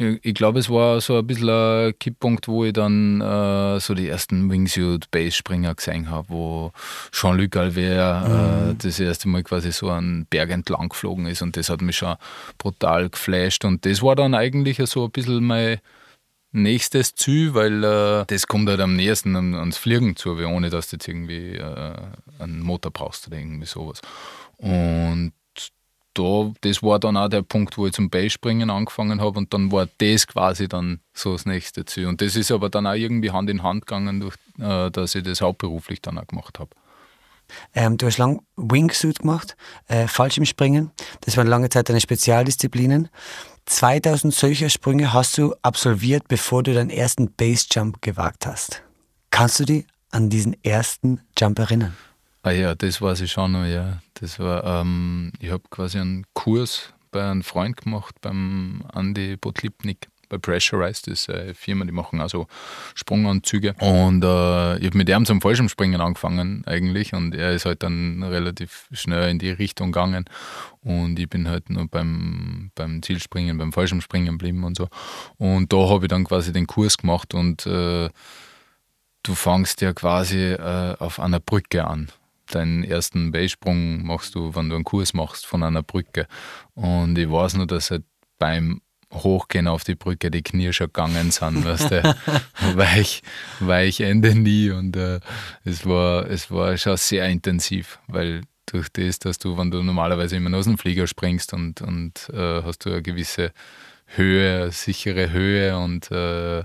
ich 0.00 0.34
glaube, 0.34 0.58
es 0.58 0.70
war 0.70 1.00
so 1.00 1.18
ein 1.18 1.26
bisschen 1.26 1.50
ein 1.50 1.98
Kipppunkt, 1.98 2.48
wo 2.48 2.64
ich 2.64 2.72
dann 2.72 3.20
äh, 3.20 3.78
so 3.80 3.94
die 3.94 4.08
ersten 4.08 4.50
Wingsuit-Base-Springer 4.50 5.74
gesehen 5.74 6.10
habe, 6.10 6.28
wo 6.30 6.72
Jean-Luc 7.12 7.56
Alver 7.56 8.64
mhm. 8.66 8.70
äh, 8.70 8.74
das 8.78 8.98
erste 8.98 9.28
Mal 9.28 9.42
quasi 9.42 9.72
so 9.72 9.90
einen 9.90 10.26
Berg 10.26 10.50
entlang 10.50 10.88
geflogen 10.88 11.26
ist 11.26 11.42
und 11.42 11.56
das 11.56 11.68
hat 11.68 11.82
mich 11.82 11.98
schon 11.98 12.16
brutal 12.58 13.10
geflasht 13.10 13.64
und 13.64 13.84
das 13.84 14.02
war 14.02 14.16
dann 14.16 14.34
eigentlich 14.34 14.78
so 14.86 15.04
ein 15.04 15.10
bisschen 15.10 15.44
mein 15.44 15.80
nächstes 16.52 17.14
Ziel, 17.14 17.54
weil 17.54 17.84
äh, 17.84 18.24
das 18.26 18.46
kommt 18.46 18.68
halt 18.68 18.80
am 18.80 18.96
nächsten 18.96 19.36
ans 19.36 19.78
Fliegen 19.78 20.16
zu, 20.16 20.36
ohne 20.36 20.70
dass 20.70 20.88
du 20.88 20.96
jetzt 20.96 21.08
irgendwie 21.08 21.56
äh, 21.56 21.94
einen 22.38 22.60
Motor 22.60 22.90
brauchst 22.90 23.28
oder 23.28 23.38
irgendwie 23.38 23.66
sowas. 23.66 24.00
Und 24.56 25.32
da, 26.14 26.52
das 26.60 26.82
war 26.82 26.98
dann 26.98 27.16
auch 27.16 27.28
der 27.28 27.42
Punkt, 27.42 27.78
wo 27.78 27.86
ich 27.86 27.92
zum 27.92 28.10
Beispringen 28.10 28.70
angefangen 28.70 29.20
habe 29.20 29.38
und 29.38 29.54
dann 29.54 29.70
war 29.72 29.88
das 29.98 30.26
quasi 30.26 30.68
dann 30.68 31.00
so 31.12 31.32
das 31.32 31.46
nächste 31.46 31.84
Ziel. 31.84 32.06
Und 32.06 32.20
das 32.20 32.36
ist 32.36 32.50
aber 32.50 32.68
dann 32.68 32.86
auch 32.86 32.94
irgendwie 32.94 33.30
Hand 33.30 33.50
in 33.50 33.62
Hand 33.62 33.86
gegangen, 33.86 34.20
durch, 34.20 34.34
äh, 34.58 34.90
dass 34.90 35.14
ich 35.14 35.22
das 35.22 35.40
hauptberuflich 35.40 36.00
dann 36.02 36.18
auch 36.18 36.26
gemacht 36.26 36.58
habe. 36.58 36.70
Ähm, 37.74 37.96
du 37.96 38.06
hast 38.06 38.18
lange 38.18 38.40
Wingsuit 38.56 39.20
gemacht, 39.20 39.56
äh, 39.88 40.06
Fallschirmspringen. 40.06 40.90
Das 41.22 41.36
waren 41.36 41.46
lange 41.46 41.68
Zeit 41.68 41.88
deine 41.88 42.00
Spezialdisziplinen. 42.00 43.08
2000 43.66 44.34
solcher 44.34 44.68
Sprünge 44.68 45.12
hast 45.12 45.38
du 45.38 45.54
absolviert, 45.62 46.28
bevor 46.28 46.62
du 46.62 46.74
deinen 46.74 46.90
ersten 46.90 47.32
Basejump 47.32 48.02
gewagt 48.02 48.46
hast. 48.46 48.82
Kannst 49.30 49.60
du 49.60 49.64
die 49.64 49.86
an 50.10 50.28
diesen 50.28 50.56
ersten 50.64 51.20
Jump 51.38 51.58
erinnern? 51.58 51.96
Ah 52.42 52.52
ja, 52.52 52.74
das 52.74 53.02
weiß 53.02 53.20
ich 53.20 53.32
schon 53.32 53.52
noch, 53.52 53.66
ja. 53.66 54.00
Das 54.14 54.38
war, 54.38 54.64
ähm, 54.64 55.32
ich 55.40 55.50
habe 55.50 55.62
quasi 55.70 55.98
einen 55.98 56.24
Kurs 56.32 56.94
bei 57.10 57.28
einem 57.30 57.42
Freund 57.42 57.76
gemacht, 57.76 58.14
beim 58.22 58.82
Andy 58.94 59.36
Botlipnik 59.36 60.08
bei 60.30 60.38
Pressurized, 60.38 61.08
das 61.08 61.22
ist 61.22 61.30
eine 61.30 61.54
Firma, 61.54 61.84
die 61.84 61.92
machen 61.92 62.20
also 62.20 62.46
Sprunganzüge. 62.94 63.74
Und 63.80 64.24
äh, 64.24 64.78
ich 64.78 64.86
habe 64.86 64.96
mit 64.96 65.08
ihm 65.08 65.26
zum 65.26 65.40
Fallschirmspringen 65.42 66.00
angefangen 66.00 66.62
eigentlich 66.66 67.12
und 67.12 67.34
er 67.34 67.52
ist 67.52 67.66
halt 67.66 67.82
dann 67.82 68.22
relativ 68.22 68.88
schnell 68.92 69.28
in 69.28 69.38
die 69.38 69.50
Richtung 69.50 69.92
gegangen 69.92 70.24
und 70.80 71.18
ich 71.18 71.28
bin 71.28 71.48
halt 71.48 71.68
nur 71.68 71.88
beim, 71.88 72.70
beim 72.74 73.02
Zielspringen, 73.02 73.58
beim 73.58 73.72
Fallschirmspringen 73.72 74.38
geblieben 74.38 74.64
und 74.64 74.78
so. 74.78 74.88
Und 75.36 75.72
da 75.72 75.88
habe 75.88 76.06
ich 76.06 76.08
dann 76.08 76.24
quasi 76.24 76.52
den 76.52 76.68
Kurs 76.68 76.96
gemacht 76.96 77.34
und 77.34 77.66
äh, 77.66 78.08
du 79.24 79.34
fangst 79.34 79.80
ja 79.82 79.92
quasi 79.92 80.52
äh, 80.52 80.96
auf 80.98 81.20
einer 81.20 81.40
Brücke 81.40 81.86
an 81.86 82.08
deinen 82.54 82.84
ersten 82.84 83.32
Beisprung 83.32 84.04
machst 84.04 84.34
du, 84.34 84.54
wenn 84.54 84.68
du 84.68 84.76
einen 84.76 84.84
Kurs 84.84 85.14
machst 85.14 85.46
von 85.46 85.62
einer 85.62 85.82
Brücke. 85.82 86.26
Und 86.74 87.18
ich 87.18 87.30
weiß 87.30 87.54
nur, 87.54 87.66
dass 87.66 87.90
halt 87.90 88.04
beim 88.38 88.80
Hochgehen 89.12 89.66
auf 89.66 89.84
die 89.84 89.96
Brücke 89.96 90.30
die 90.30 90.42
Knie 90.42 90.72
schon 90.72 90.86
gegangen 90.86 91.30
sind, 91.30 91.64
weißt 91.64 91.90
du, 91.90 92.16
weich, 92.76 93.22
weich 93.58 94.00
Ende 94.00 94.34
nie 94.34 94.70
und 94.70 94.96
äh, 94.96 95.20
es, 95.64 95.84
war, 95.84 96.28
es 96.30 96.50
war 96.50 96.76
schon 96.76 96.96
sehr 96.96 97.28
intensiv, 97.28 97.98
weil 98.06 98.42
durch 98.66 98.88
das, 98.92 99.18
dass 99.18 99.38
du, 99.38 99.58
wenn 99.58 99.70
du 99.70 99.82
normalerweise 99.82 100.36
immer 100.36 100.56
aus 100.56 100.66
dem 100.66 100.78
Flieger 100.78 101.06
springst 101.06 101.52
und, 101.52 101.80
und 101.82 102.30
äh, 102.32 102.62
hast 102.62 102.84
du 102.84 102.90
eine 102.90 103.02
gewisse 103.02 103.52
Höhe, 104.06 104.70
sichere 104.70 105.30
Höhe 105.30 105.76
und 105.76 106.10
äh, 106.10 106.64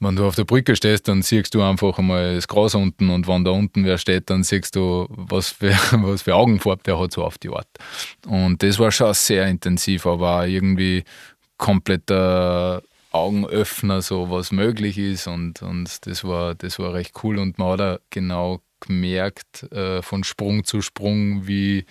wenn 0.00 0.16
du 0.16 0.26
auf 0.26 0.34
der 0.34 0.44
Brücke 0.44 0.76
stehst, 0.76 1.08
dann 1.08 1.22
siehst 1.22 1.54
du 1.54 1.62
einfach 1.62 1.98
einmal 1.98 2.34
das 2.34 2.48
Gras 2.48 2.74
unten 2.74 3.10
und 3.10 3.26
wenn 3.26 3.44
da 3.44 3.50
unten 3.52 3.84
wer 3.84 3.98
steht, 3.98 4.28
dann 4.30 4.44
siehst 4.44 4.76
du, 4.76 5.06
was 5.08 5.50
für, 5.50 5.70
was 5.92 6.22
für 6.22 6.34
Augenfarbe 6.34 6.82
der 6.84 6.98
hat, 6.98 7.12
so 7.12 7.24
auf 7.24 7.38
die 7.38 7.50
Art. 7.50 7.68
Und 8.26 8.62
das 8.62 8.78
war 8.78 8.92
schon 8.92 9.14
sehr 9.14 9.46
intensiv, 9.46 10.06
aber 10.06 10.46
irgendwie 10.46 11.04
kompletter 11.56 12.82
Augenöffner, 13.10 14.02
so 14.02 14.30
was 14.30 14.52
möglich 14.52 14.98
ist 14.98 15.26
und, 15.26 15.62
und 15.62 16.06
das, 16.06 16.24
war, 16.24 16.54
das 16.54 16.78
war 16.78 16.92
recht 16.92 17.12
cool 17.22 17.38
und 17.38 17.58
man 17.58 17.72
hat 17.72 17.80
auch 17.80 17.98
genau 18.10 18.60
gemerkt, 18.80 19.62
äh, 19.72 20.02
von 20.02 20.24
Sprung 20.24 20.64
zu 20.64 20.82
Sprung, 20.82 21.46
wie, 21.46 21.86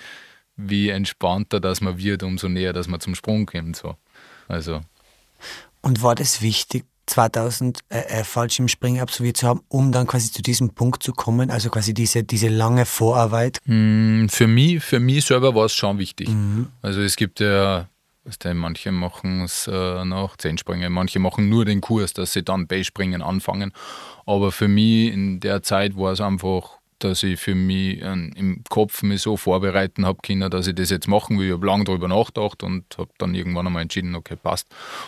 wie 0.55 0.89
entspannter 0.89 1.59
das 1.59 1.81
man 1.81 1.97
wird, 1.97 2.21
umso 2.21 2.47
näher, 2.47 2.73
dass 2.73 2.87
man 2.87 2.99
zum 2.99 3.15
Sprung 3.15 3.47
kommt. 3.47 3.75
So. 3.75 3.95
Also. 4.47 4.81
Und 5.81 6.03
war 6.03 6.13
das 6.13 6.43
wichtig, 6.43 6.85
2000 7.05 7.79
äh, 7.89 7.99
äh, 7.99 8.23
Fallschirmspringen 8.23 9.01
absolviert 9.01 9.37
zu 9.37 9.47
haben, 9.47 9.61
um 9.67 9.91
dann 9.91 10.07
quasi 10.07 10.31
zu 10.31 10.41
diesem 10.41 10.71
Punkt 10.71 11.03
zu 11.03 11.13
kommen, 11.13 11.51
also 11.51 11.69
quasi 11.69 11.93
diese, 11.93 12.23
diese 12.23 12.47
lange 12.47 12.85
Vorarbeit? 12.85 13.59
Mm, 13.65 14.27
für 14.27 14.47
mich, 14.47 14.83
für 14.83 14.99
mich 14.99 15.25
selber 15.25 15.53
war 15.55 15.65
es 15.65 15.73
schon 15.73 15.97
wichtig. 15.99 16.29
Mhm. 16.29 16.67
Also 16.81 17.01
es 17.01 17.15
gibt 17.15 17.39
ja, 17.39 17.87
manche 18.53 18.91
machen 18.91 19.41
es 19.41 19.67
äh, 19.67 20.05
nach 20.05 20.37
Zehnspringen, 20.37 20.91
manche 20.91 21.19
machen 21.19 21.49
nur 21.49 21.65
den 21.65 21.81
Kurs, 21.81 22.13
dass 22.13 22.33
sie 22.33 22.43
dann 22.43 22.67
Beispringen 22.67 23.21
anfangen. 23.21 23.71
Aber 24.25 24.51
für 24.51 24.67
mich 24.67 25.13
in 25.13 25.39
der 25.39 25.61
Zeit 25.61 25.95
war 25.95 26.11
es 26.11 26.21
einfach 26.21 26.79
dass 26.99 27.23
ich 27.23 27.39
für 27.39 27.55
mich 27.55 28.01
ähm, 28.01 28.31
im 28.35 28.63
Kopf 28.69 29.03
mich 29.03 29.21
so 29.21 29.37
vorbereiten 29.37 30.05
habe 30.05 30.19
können, 30.23 30.49
dass 30.49 30.67
ich 30.67 30.75
das 30.75 30.89
jetzt 30.89 31.07
machen 31.07 31.37
will. 31.37 31.47
Ich 31.47 31.53
habe 31.53 31.65
lange 31.65 31.83
darüber 31.83 32.07
nachgedacht 32.07 32.63
und 32.63 32.85
habe 32.97 33.09
dann 33.17 33.35
irgendwann 33.35 33.67
einmal 33.67 33.81
entschieden, 33.81 34.15
okay, 34.15 34.35
passt. 34.35 34.67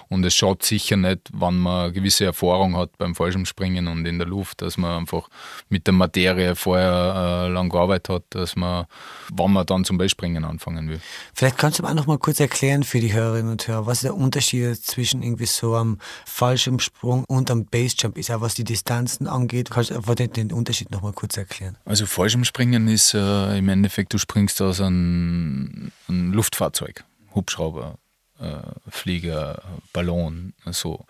Und 0.09 0.25
es 0.25 0.35
schaut 0.35 0.63
sicher 0.63 0.97
nicht, 0.97 1.29
wenn 1.33 1.57
man 1.57 1.85
eine 1.85 1.93
gewisse 1.93 2.25
Erfahrung 2.25 2.75
hat 2.75 2.97
beim 2.97 3.15
Fallschirmspringen 3.15 3.87
und 3.87 4.05
in 4.05 4.17
der 4.17 4.27
Luft, 4.27 4.61
dass 4.61 4.77
man 4.77 4.99
einfach 4.99 5.29
mit 5.69 5.87
der 5.87 5.93
Materie 5.93 6.55
vorher 6.55 7.45
äh, 7.45 7.51
lang 7.51 7.69
gearbeitet 7.69 8.09
hat, 8.09 8.23
dass 8.29 8.55
man, 8.55 8.85
wann 9.31 9.53
man 9.53 9.65
dann 9.65 9.85
zum 9.85 9.97
Beispielspringen 9.97 10.43
anfangen 10.43 10.89
will. 10.89 10.99
Vielleicht 11.33 11.57
kannst 11.57 11.79
du 11.79 11.83
mir 11.83 11.89
auch 11.89 11.93
noch 11.93 12.07
mal 12.07 12.17
kurz 12.17 12.39
erklären 12.39 12.83
für 12.83 12.99
die 12.99 13.13
Hörerinnen 13.13 13.51
und 13.51 13.67
Hörer, 13.67 13.85
was 13.85 14.01
der 14.01 14.15
Unterschied 14.15 14.75
zwischen 14.75 15.23
irgendwie 15.23 15.45
so 15.45 15.75
am 15.75 15.99
Fallschirmsprung 16.25 17.23
und 17.25 17.49
am 17.51 17.65
Basejump 17.65 18.17
ist, 18.17 18.31
auch 18.31 18.41
was 18.41 18.55
die 18.55 18.63
Distanzen 18.63 19.27
angeht. 19.27 19.69
Kannst 19.69 19.91
du 19.91 19.95
einfach 19.95 20.15
den, 20.15 20.31
den 20.33 20.51
Unterschied 20.51 20.91
noch 20.91 21.01
mal 21.01 21.13
kurz 21.13 21.37
erklären? 21.37 21.76
Also 21.85 22.05
Fallschirmspringen 22.05 22.87
ist 22.87 23.13
äh, 23.13 23.57
im 23.57 23.69
Endeffekt, 23.69 24.13
du 24.13 24.17
springst 24.17 24.61
aus 24.61 24.81
einem, 24.81 25.91
einem 26.07 26.33
Luftfahrzeug, 26.33 27.03
Hubschrauber, 27.33 27.97
äh, 28.39 28.61
Flieger, 28.89 29.61
Ballon, 29.93 30.53
so. 30.65 31.05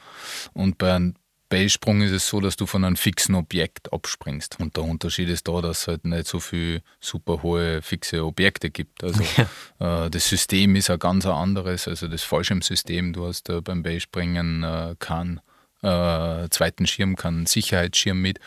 Und 0.53 0.77
bei 0.77 0.93
einem 0.93 1.15
Beisprung 1.50 2.01
ist 2.01 2.12
es 2.12 2.27
so, 2.27 2.41
dass 2.41 2.57
du 2.57 2.65
von 2.65 2.83
einem 2.83 2.97
fixen 2.97 3.33
Objekt 3.36 3.93
abspringst. 3.93 4.59
Und 4.59 4.75
der 4.75 4.83
Unterschied 4.83 5.29
ist 5.29 5.47
da, 5.47 5.62
dass 5.62 5.81
es 5.81 5.88
halt 5.88 6.05
nicht 6.05 6.27
so 6.27 6.39
viele 6.39 6.81
super 7.00 7.41
hohe 7.41 7.81
fixe 7.81 8.25
Objekte 8.25 8.69
gibt. 8.69 9.03
Also 9.03 9.24
ja. 9.79 10.05
äh, 10.05 10.09
das 10.09 10.27
System 10.27 10.75
ist 10.75 10.89
ein 10.89 11.00
ganz 11.00 11.25
anderes. 11.25 11.88
Also 11.88 12.07
das 12.07 12.24
Fallschirmsystem, 12.24 13.13
du 13.13 13.27
hast 13.27 13.50
äh, 13.50 13.62
beim 13.62 13.81
Beispringen 13.81 14.63
äh, 14.63 14.95
keinen 15.00 15.39
äh, 15.83 16.50
zweiten 16.50 16.86
Schirm, 16.86 17.15
keinen 17.15 17.45
Sicherheitsschirm 17.45 18.21
mit. 18.21 18.39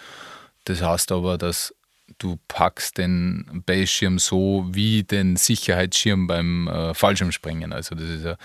Das 0.65 0.83
heißt 0.83 1.11
aber, 1.13 1.39
dass 1.39 1.75
du 2.19 2.39
packst 2.49 2.99
den 2.99 3.63
Baseschirm 3.67 4.19
so 4.19 4.67
wie 4.71 5.03
den 5.03 5.37
Sicherheitsschirm 5.37 6.27
beim 6.27 6.69
äh, 6.69 6.95
Fallschirmspringen. 6.95 7.73
Also 7.73 7.95
das 7.95 8.05
ist 8.09 8.25
ja 8.25 8.37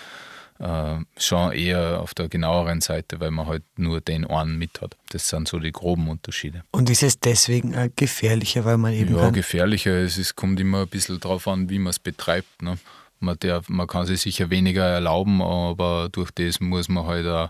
äh, 0.58 1.04
schon 1.18 1.52
eher 1.52 2.00
auf 2.00 2.14
der 2.14 2.30
genaueren 2.30 2.82
Seite, 2.82 3.20
weil 3.20 3.32
man 3.32 3.48
halt 3.48 3.64
nur 3.78 4.00
den 4.00 4.26
einen 4.26 4.58
mit 4.58 4.82
hat. 4.82 4.96
Das 5.10 5.28
sind 5.28 5.48
so 5.48 5.60
die 5.60 5.72
groben 5.72 6.08
Unterschiede. 6.08 6.64
Und 6.72 6.90
ist 6.90 7.04
es 7.04 7.20
deswegen 7.20 7.74
äh, 7.74 7.90
gefährlicher, 7.96 8.64
weil 8.64 8.78
man 8.78 8.94
eben. 8.94 9.18
Ja, 9.18 9.30
gefährlicher. 9.32 9.92
Es 9.92 10.18
ist, 10.18 10.36
kommt 10.36 10.60
immer 10.60 10.84
ein 10.84 10.88
bisschen 10.88 11.20
darauf 11.20 11.48
an, 11.48 11.70
wie 11.70 11.80
man 11.80 11.92
es 11.92 12.00
betreibt. 12.00 12.62
Ne? 12.62 12.78
Man, 13.20 13.38
darf, 13.40 13.68
man 13.68 13.88
kann 13.88 14.06
sich 14.06 14.22
sicher 14.22 14.50
weniger 14.50 14.86
erlauben, 14.86 15.42
aber 15.42 16.10
durch 16.12 16.32
das 16.32 16.60
muss 16.60 16.88
man 16.88 17.06
halt 17.06 17.28
auch 17.28 17.50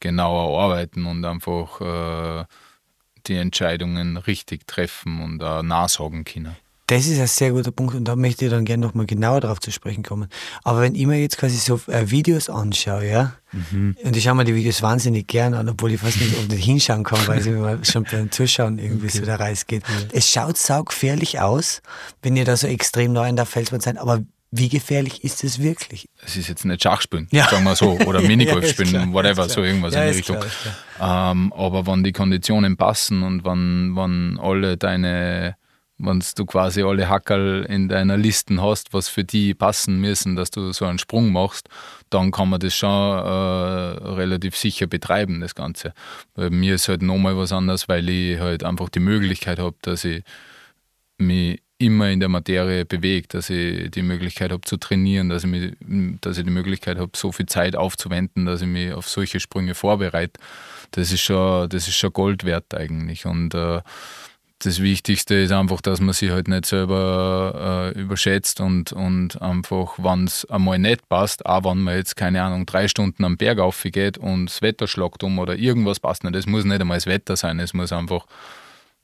genauer 0.00 0.62
arbeiten 0.62 1.06
und 1.06 1.24
einfach 1.24 1.80
äh, 1.80 2.44
die 3.28 3.36
Entscheidungen 3.36 4.16
richtig 4.16 4.66
treffen 4.66 5.22
und 5.22 5.42
auch 5.42 5.62
nachsagen 5.62 6.24
können. 6.24 6.56
Das 6.88 7.06
ist 7.06 7.20
ein 7.20 7.26
sehr 7.26 7.50
guter 7.50 7.70
Punkt 7.70 7.94
und 7.94 8.06
da 8.06 8.16
möchte 8.16 8.46
ich 8.46 8.50
dann 8.50 8.64
gerne 8.64 8.86
nochmal 8.86 9.04
genauer 9.04 9.42
darauf 9.42 9.60
zu 9.60 9.70
sprechen 9.70 10.02
kommen. 10.02 10.26
Aber 10.64 10.80
wenn 10.80 10.94
ich 10.94 11.06
mir 11.06 11.20
jetzt 11.20 11.36
quasi 11.36 11.58
so 11.58 11.78
äh, 11.86 12.10
Videos 12.10 12.48
anschaue, 12.48 13.06
ja, 13.06 13.34
mhm. 13.52 13.94
und 14.02 14.16
ich 14.16 14.24
schaue 14.24 14.34
mir 14.34 14.44
die 14.44 14.54
Videos 14.54 14.80
wahnsinnig 14.80 15.26
gerne 15.26 15.58
an, 15.58 15.68
obwohl 15.68 15.92
ich 15.92 16.00
fast 16.00 16.18
nicht 16.18 16.34
unbedingt 16.38 16.64
hinschauen 16.64 17.04
kann, 17.04 17.26
weil 17.26 17.40
es 17.40 17.46
mir 17.46 17.84
schon 17.84 18.04
beim 18.04 18.30
Zuschauen 18.30 18.78
irgendwie 18.78 19.08
okay. 19.08 19.18
so 19.18 19.24
der 19.26 19.38
Reis 19.38 19.66
geht. 19.66 19.82
Ja. 19.86 19.94
Es 20.12 20.30
schaut 20.30 20.56
saugefährlich 20.56 21.40
aus, 21.40 21.82
wenn 22.22 22.36
ihr 22.36 22.46
da 22.46 22.56
so 22.56 22.66
extrem 22.66 23.12
neu 23.12 23.28
in 23.28 23.36
der 23.36 23.44
Felswand 23.44 23.82
seid, 23.82 23.98
aber 23.98 24.22
wie 24.50 24.68
gefährlich 24.68 25.24
ist 25.24 25.44
es 25.44 25.62
wirklich? 25.62 26.08
Es 26.24 26.36
ist 26.36 26.48
jetzt 26.48 26.64
nicht 26.64 26.82
Schachspielen, 26.82 27.28
ja. 27.30 27.48
sagen 27.48 27.64
wir 27.64 27.76
so, 27.76 27.98
oder 28.06 28.20
Minigolf 28.28 28.68
spielen, 28.68 28.94
ja, 28.94 29.12
whatever, 29.12 29.48
so 29.48 29.62
irgendwas 29.62 29.94
ja, 29.94 30.04
in 30.04 30.12
die 30.12 30.16
Richtung. 30.18 30.38
Klar, 30.38 31.30
ähm, 31.32 31.52
aber 31.52 31.86
wenn 31.86 32.02
die 32.02 32.12
Konditionen 32.12 32.76
passen 32.76 33.22
und 33.22 33.44
wenn, 33.44 33.94
wenn 33.94 34.38
alle 34.40 34.78
deine, 34.78 35.56
wenn 35.98 36.22
du 36.34 36.46
quasi 36.46 36.82
alle 36.82 37.10
Hackerl 37.10 37.66
in 37.68 37.88
deiner 37.88 38.16
Listen 38.16 38.62
hast, 38.62 38.94
was 38.94 39.08
für 39.08 39.24
die 39.24 39.52
passen 39.52 40.00
müssen, 40.00 40.34
dass 40.34 40.50
du 40.50 40.72
so 40.72 40.86
einen 40.86 40.98
Sprung 40.98 41.30
machst, 41.30 41.68
dann 42.08 42.30
kann 42.30 42.48
man 42.48 42.60
das 42.60 42.74
schon 42.74 42.88
äh, 42.88 44.08
relativ 44.08 44.56
sicher 44.56 44.86
betreiben, 44.86 45.40
das 45.40 45.54
Ganze. 45.54 45.92
Bei 46.34 46.48
mir 46.48 46.76
ist 46.76 46.88
halt 46.88 47.02
nochmal 47.02 47.36
was 47.36 47.52
anderes, 47.52 47.86
weil 47.88 48.08
ich 48.08 48.40
halt 48.40 48.64
einfach 48.64 48.88
die 48.88 49.00
Möglichkeit 49.00 49.58
habe, 49.58 49.76
dass 49.82 50.04
ich 50.04 50.22
mich 51.18 51.60
immer 51.78 52.10
in 52.10 52.20
der 52.20 52.28
Materie 52.28 52.84
bewegt, 52.84 53.34
dass 53.34 53.50
ich 53.50 53.90
die 53.90 54.02
Möglichkeit 54.02 54.50
habe 54.50 54.62
zu 54.62 54.76
trainieren, 54.76 55.28
dass 55.28 55.44
ich, 55.44 55.50
mich, 55.50 55.72
dass 56.20 56.36
ich 56.36 56.44
die 56.44 56.50
Möglichkeit 56.50 56.98
habe, 56.98 57.12
so 57.14 57.30
viel 57.32 57.46
Zeit 57.46 57.76
aufzuwenden, 57.76 58.46
dass 58.46 58.62
ich 58.62 58.66
mich 58.68 58.92
auf 58.92 59.08
solche 59.08 59.38
Sprünge 59.38 59.74
vorbereite. 59.74 60.40
Das 60.90 61.12
ist 61.12 61.20
schon, 61.20 61.68
das 61.68 61.86
ist 61.86 61.96
schon 61.96 62.12
Gold 62.12 62.44
wert 62.44 62.74
eigentlich. 62.74 63.26
Und 63.26 63.54
äh, 63.54 63.80
das 64.60 64.82
Wichtigste 64.82 65.36
ist 65.36 65.52
einfach, 65.52 65.80
dass 65.80 66.00
man 66.00 66.12
sich 66.12 66.30
halt 66.30 66.48
nicht 66.48 66.66
selber 66.66 67.92
äh, 67.94 68.00
überschätzt 68.00 68.60
und, 68.60 68.92
und 68.92 69.40
einfach, 69.40 69.98
wenn 69.98 70.24
es 70.24 70.44
einmal 70.46 70.80
nicht 70.80 71.08
passt, 71.08 71.46
auch 71.46 71.64
wenn 71.64 71.78
man 71.78 71.94
jetzt, 71.94 72.16
keine 72.16 72.42
Ahnung, 72.42 72.66
drei 72.66 72.88
Stunden 72.88 73.24
am 73.24 73.36
Berg 73.36 73.60
aufgeht 73.60 74.18
und 74.18 74.46
das 74.46 74.60
Wetter 74.62 74.88
schlagt 74.88 75.22
um 75.22 75.38
oder 75.38 75.54
irgendwas 75.54 76.00
passt 76.00 76.24
nicht. 76.24 76.34
Es 76.34 76.46
muss 76.46 76.64
nicht 76.64 76.80
einmal 76.80 76.96
das 76.96 77.06
Wetter 77.06 77.36
sein, 77.36 77.60
es 77.60 77.72
muss 77.72 77.92
einfach 77.92 78.26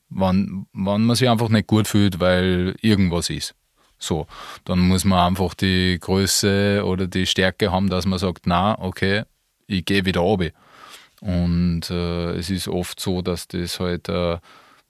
wenn, 0.09 0.67
wenn 0.73 1.05
man 1.05 1.15
sich 1.15 1.29
einfach 1.29 1.49
nicht 1.49 1.67
gut 1.67 1.87
fühlt, 1.87 2.19
weil 2.19 2.75
irgendwas 2.81 3.29
ist. 3.29 3.55
So, 3.97 4.27
dann 4.65 4.79
muss 4.79 5.05
man 5.05 5.27
einfach 5.27 5.53
die 5.53 5.97
Größe 5.99 6.83
oder 6.85 7.07
die 7.07 7.25
Stärke 7.25 7.71
haben, 7.71 7.89
dass 7.89 8.05
man 8.05 8.19
sagt, 8.19 8.45
na, 8.45 8.77
okay, 8.79 9.23
ich 9.67 9.85
gehe 9.85 10.05
wieder 10.05 10.21
runter. 10.21 10.51
Und 11.21 11.89
äh, 11.89 12.33
es 12.33 12.49
ist 12.49 12.67
oft 12.67 12.99
so, 12.99 13.21
dass 13.21 13.47
das 13.47 13.79
halt 13.79 14.09
äh, 14.09 14.37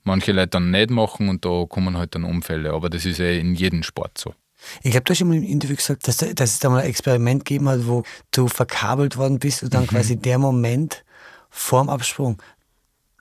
manche 0.04 0.32
Leute 0.32 0.50
dann 0.50 0.72
nicht 0.72 0.90
machen 0.90 1.30
und 1.30 1.46
da 1.46 1.66
kommen 1.68 1.98
halt 1.98 2.16
dann 2.16 2.24
Unfälle. 2.24 2.74
Aber 2.74 2.90
das 2.90 3.06
ist 3.06 3.20
eh 3.20 3.40
in 3.40 3.56
jedem 3.56 3.84
Sport 3.84 4.18
so. 4.18 4.34
Ich 4.82 4.92
glaube, 4.92 5.04
du 5.04 5.12
hast 5.12 5.20
schon 5.20 5.28
mal 5.28 5.38
im 5.38 5.44
Interview 5.44 5.76
gesagt, 5.76 6.08
dass, 6.08 6.18
dass 6.18 6.54
es 6.54 6.60
da 6.60 6.70
mal 6.70 6.82
ein 6.82 6.90
Experiment 6.90 7.46
gegeben 7.46 7.70
hat, 7.70 7.86
wo 7.86 8.04
du 8.32 8.48
verkabelt 8.48 9.16
worden 9.18 9.40
bist 9.40 9.64
und 9.64 9.74
dann 9.74 9.84
mhm. 9.84 9.88
quasi 9.88 10.18
der 10.18 10.40
Moment 10.40 11.04
vorm 11.50 11.90
Absprung 11.90 12.42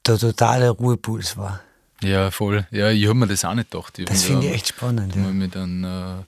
der 0.07 0.19
totale 0.19 0.71
Ruhepuls 0.71 1.37
war. 1.37 1.61
Ja, 2.03 2.31
voll. 2.31 2.67
Ja, 2.71 2.91
ich 2.91 3.07
habe 3.07 3.15
mir 3.15 3.27
das 3.27 3.45
auch 3.45 3.55
nicht 3.55 3.71
gedacht. 3.71 3.99
Ich 3.99 4.07
das 4.07 4.25
finde 4.25 4.47
ich 4.47 4.55
echt 4.55 4.69
spannend. 4.69 5.15
Ja. 5.17 5.23
mit 5.23 5.57
einem 5.57 5.85
äh, 5.85 6.25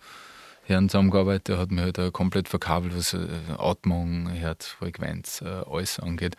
Herrn 0.65 0.89
zusammengearbeitet, 0.89 1.49
der 1.49 1.59
hat 1.59 1.71
mir 1.71 1.83
halt 1.83 2.13
komplett 2.13 2.49
verkabelt, 2.49 2.97
was 2.97 3.15
äh, 3.15 3.27
Atmung, 3.59 4.29
Herzfrequenz, 4.29 5.43
äh, 5.43 5.63
alles 5.69 5.99
angeht. 5.99 6.37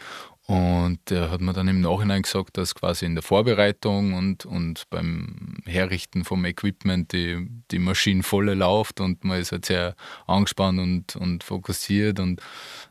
Und 0.47 0.99
der 1.09 1.29
hat 1.29 1.41
mir 1.41 1.51
dann 1.51 1.67
im 1.67 1.81
Nachhinein 1.81 2.21
gesagt, 2.21 2.55
dass 2.55 2.73
quasi 2.73 3.05
in 3.05 3.15
der 3.15 3.21
Vorbereitung 3.21 4.13
und, 4.13 4.45
und 4.45 4.89
beim 4.89 5.57
Herrichten 5.65 6.23
vom 6.23 6.45
Equipment 6.45 7.11
die, 7.11 7.49
die 7.69 7.79
Maschine 7.79 8.23
voll 8.23 8.51
läuft 8.51 9.01
und 9.01 9.25
man 9.25 9.41
ist 9.41 9.51
halt 9.51 9.65
sehr 9.65 9.93
angespannt 10.25 10.79
und, 10.79 11.15
und 11.17 11.43
fokussiert 11.43 12.21
und 12.21 12.39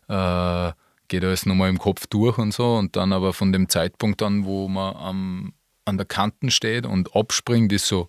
äh, 0.09 0.73
geht 1.09 1.25
alles 1.25 1.47
nochmal 1.47 1.71
im 1.71 1.79
Kopf 1.79 2.07
durch 2.09 2.37
und 2.37 2.53
so. 2.53 2.77
Und 2.77 2.95
dann 2.97 3.15
aber 3.15 3.33
von 3.33 3.53
dem 3.53 3.71
Zeitpunkt 3.71 4.23
an, 4.23 4.45
wo 4.45 4.69
man 4.69 4.95
am, 4.97 5.53
an 5.87 5.97
der 5.97 6.07
Kante 6.07 6.51
steht 6.51 6.85
und 6.85 7.17
abspringt, 7.17 7.73
ist 7.73 7.87
so, 7.87 8.09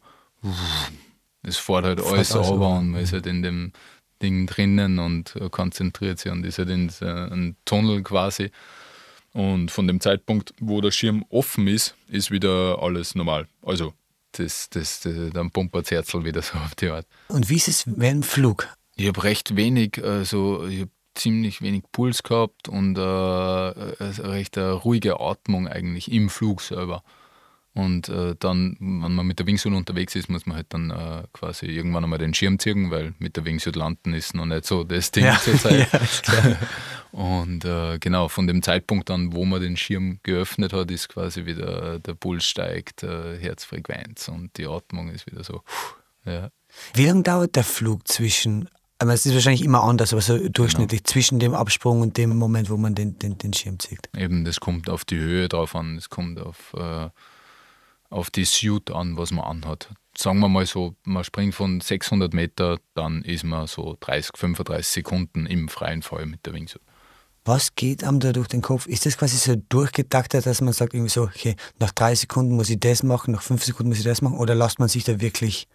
es 1.44 1.58
fährt 1.58 1.86
halt 1.86 2.02
alles 2.02 2.36
runter 2.36 2.78
und 2.80 2.90
man 2.90 3.02
ist 3.02 3.14
halt 3.14 3.26
in 3.26 3.42
dem 3.42 3.72
Ding 4.22 4.48
drinnen 4.48 5.00
und 5.00 5.36
konzentriert 5.52 6.20
sich 6.20 6.32
und 6.32 6.46
ist 6.46 6.58
halt 6.58 6.70
in 6.70 6.92
einem 7.02 7.56
Tunnel 7.66 8.04
quasi. 8.04 8.52
Und 9.34 9.70
von 9.70 9.88
dem 9.88 10.02
Zeitpunkt, 10.02 10.54
wo 10.60 10.82
der 10.82 10.92
Schirm 10.92 11.24
offen 11.30 11.68
ist, 11.68 11.96
ist 12.10 12.32
wieder 12.32 12.80
alles 12.82 13.14
normal. 13.14 13.48
Also 13.62 13.94
das, 14.32 14.70
das, 14.70 15.02
das, 15.02 15.14
dann 15.32 15.52
pumpert 15.52 15.86
das 15.86 15.92
Herzl 15.92 16.24
wieder 16.24 16.42
so 16.42 16.58
auf 16.58 16.76
die 16.76 16.90
Art. 16.90 17.06
Und 17.28 17.50
wie 17.50 17.56
ist 17.56 17.68
es 17.68 17.86
während 17.86 18.24
dem 18.24 18.28
Flug? 18.28 18.68
Ich 18.96 19.08
habe 19.08 19.24
recht 19.24 19.56
wenig, 19.56 20.04
also 20.04 20.66
ich 20.66 20.82
habe 20.82 20.92
ziemlich 21.14 21.62
wenig 21.62 21.84
Puls 21.92 22.24
gehabt 22.24 22.68
und 22.68 22.98
äh, 22.98 23.02
recht 23.02 24.58
eine 24.58 24.72
ruhige 24.72 25.20
Atmung 25.20 25.68
eigentlich 25.68 26.12
im 26.12 26.30
Flug 26.30 26.62
selber. 26.62 27.04
Und 27.78 28.10
äh, 28.10 28.34
dann, 28.40 28.76
wenn 28.80 29.14
man 29.14 29.28
mit 29.28 29.38
der 29.38 29.46
Wingsuit 29.46 29.72
unterwegs 29.72 30.16
ist, 30.16 30.30
muss 30.30 30.48
man 30.48 30.56
halt 30.56 30.66
dann 30.70 30.90
äh, 30.90 31.22
quasi 31.32 31.68
irgendwann 31.68 32.04
einmal 32.04 32.18
den 32.18 32.34
Schirm 32.34 32.58
ziehen, 32.58 32.90
weil 32.90 33.14
mit 33.20 33.38
der 33.38 33.46
Wingsuit 33.46 33.76
landen 33.76 34.16
ist 34.16 34.34
noch 34.34 34.48
nicht 34.48 34.66
so 34.66 34.84
das 34.84 35.12
Ding 35.12 35.26
ja, 35.26 35.40
zur 35.44 35.60
Zeit. 35.60 35.88
Ja, 35.92 36.58
und 37.12 37.66
äh, 37.66 38.00
genau, 38.00 38.30
von 38.30 38.48
dem 38.48 38.64
Zeitpunkt 38.64 39.12
an, 39.12 39.32
wo 39.34 39.46
man 39.46 39.62
den 39.62 39.78
Schirm 39.78 40.20
geöffnet 40.24 40.74
hat, 40.74 40.90
ist 40.90 41.10
quasi 41.10 41.46
wieder 41.46 42.00
der 42.00 42.16
Puls 42.16 42.46
steigt, 42.46 43.04
äh, 43.04 43.38
Herzfrequenz 43.38 44.28
und 44.28 44.58
die 44.58 44.66
Atmung 44.66 45.12
ist 45.12 45.28
wieder 45.28 45.44
so. 45.44 45.62
Ja. 46.26 46.50
Wie 46.96 47.06
lange 47.06 47.22
dauert 47.22 47.56
der 47.56 47.64
Flug 47.64 48.08
zwischen 48.08 48.70
aber 49.00 49.14
es 49.14 49.28
ist 49.28 49.36
wahrscheinlich 49.36 49.64
immer 49.64 49.84
anders, 49.84 50.12
aber 50.12 50.24
so 50.24 50.50
durchschnittlich 50.50 51.04
genau. 51.04 51.12
zwischen 51.12 51.38
dem 51.38 51.54
Absprung 51.54 52.02
und 52.02 52.18
dem 52.18 52.36
Moment, 52.36 52.72
wo 52.72 52.78
man 52.78 52.96
den, 52.96 53.20
den, 53.20 53.38
den 53.38 53.54
Schirm 53.54 53.78
zieht. 53.78 54.10
Eben, 54.18 54.44
das 54.44 54.60
kommt 54.60 54.90
auf 54.90 55.06
die 55.06 55.20
Höhe 55.20 55.48
drauf 55.48 55.76
an, 55.76 55.98
es 55.98 56.10
kommt 56.10 56.40
auf 56.40 56.74
äh, 56.76 57.10
auf 58.10 58.30
die 58.30 58.46
Suit 58.46 58.92
an, 58.92 59.18
was 59.18 59.32
man 59.32 59.46
anhat. 59.46 59.90
Sagen 60.18 60.40
wir 60.40 60.50
mal 60.50 60.66
so, 60.66 60.96
man 61.04 61.24
springt 61.24 61.54
von 61.54 61.80
600 61.80 62.34
Meter, 62.34 62.80
dann 62.96 63.22
ist 63.22 63.44
man 63.44 63.68
so 63.68 63.98
30, 64.00 64.32
35 64.36 64.88
Sekunden 64.88 65.46
im 65.46 65.70
freien 65.70 66.02
Fall 66.02 66.26
mit 66.26 66.46
der 66.46 66.54
Wingsuit. 66.54 66.82
Was 67.46 67.76
geht 67.76 68.04
einem 68.04 68.20
da 68.20 68.34
durch 68.34 68.48
den 68.48 68.62
Kopf? 68.62 68.88
Ist 68.88 69.06
das 69.06 69.18
quasi 69.18 69.38
so 69.38 69.56
durchgetaktet, 69.70 70.46
dass 70.46 70.60
man 70.60 70.74
sagt 70.74 70.94
irgendwie 70.94 71.12
so, 71.12 71.24
okay, 71.24 71.56
nach 71.80 71.92
drei 71.92 72.14
Sekunden 72.14 72.56
muss 72.56 72.70
ich 72.70 72.80
das 72.80 73.04
machen, 73.04 73.32
nach 73.32 73.42
fünf 73.42 73.64
Sekunden 73.64 73.90
muss 73.90 74.00
ich 74.00 74.04
das 74.04 74.22
machen, 74.22 74.38
oder 74.38 74.56
lässt 74.56 74.80
man 74.80 74.90
sich 74.90 75.04
da 75.04 75.22
wirklich 75.22 75.68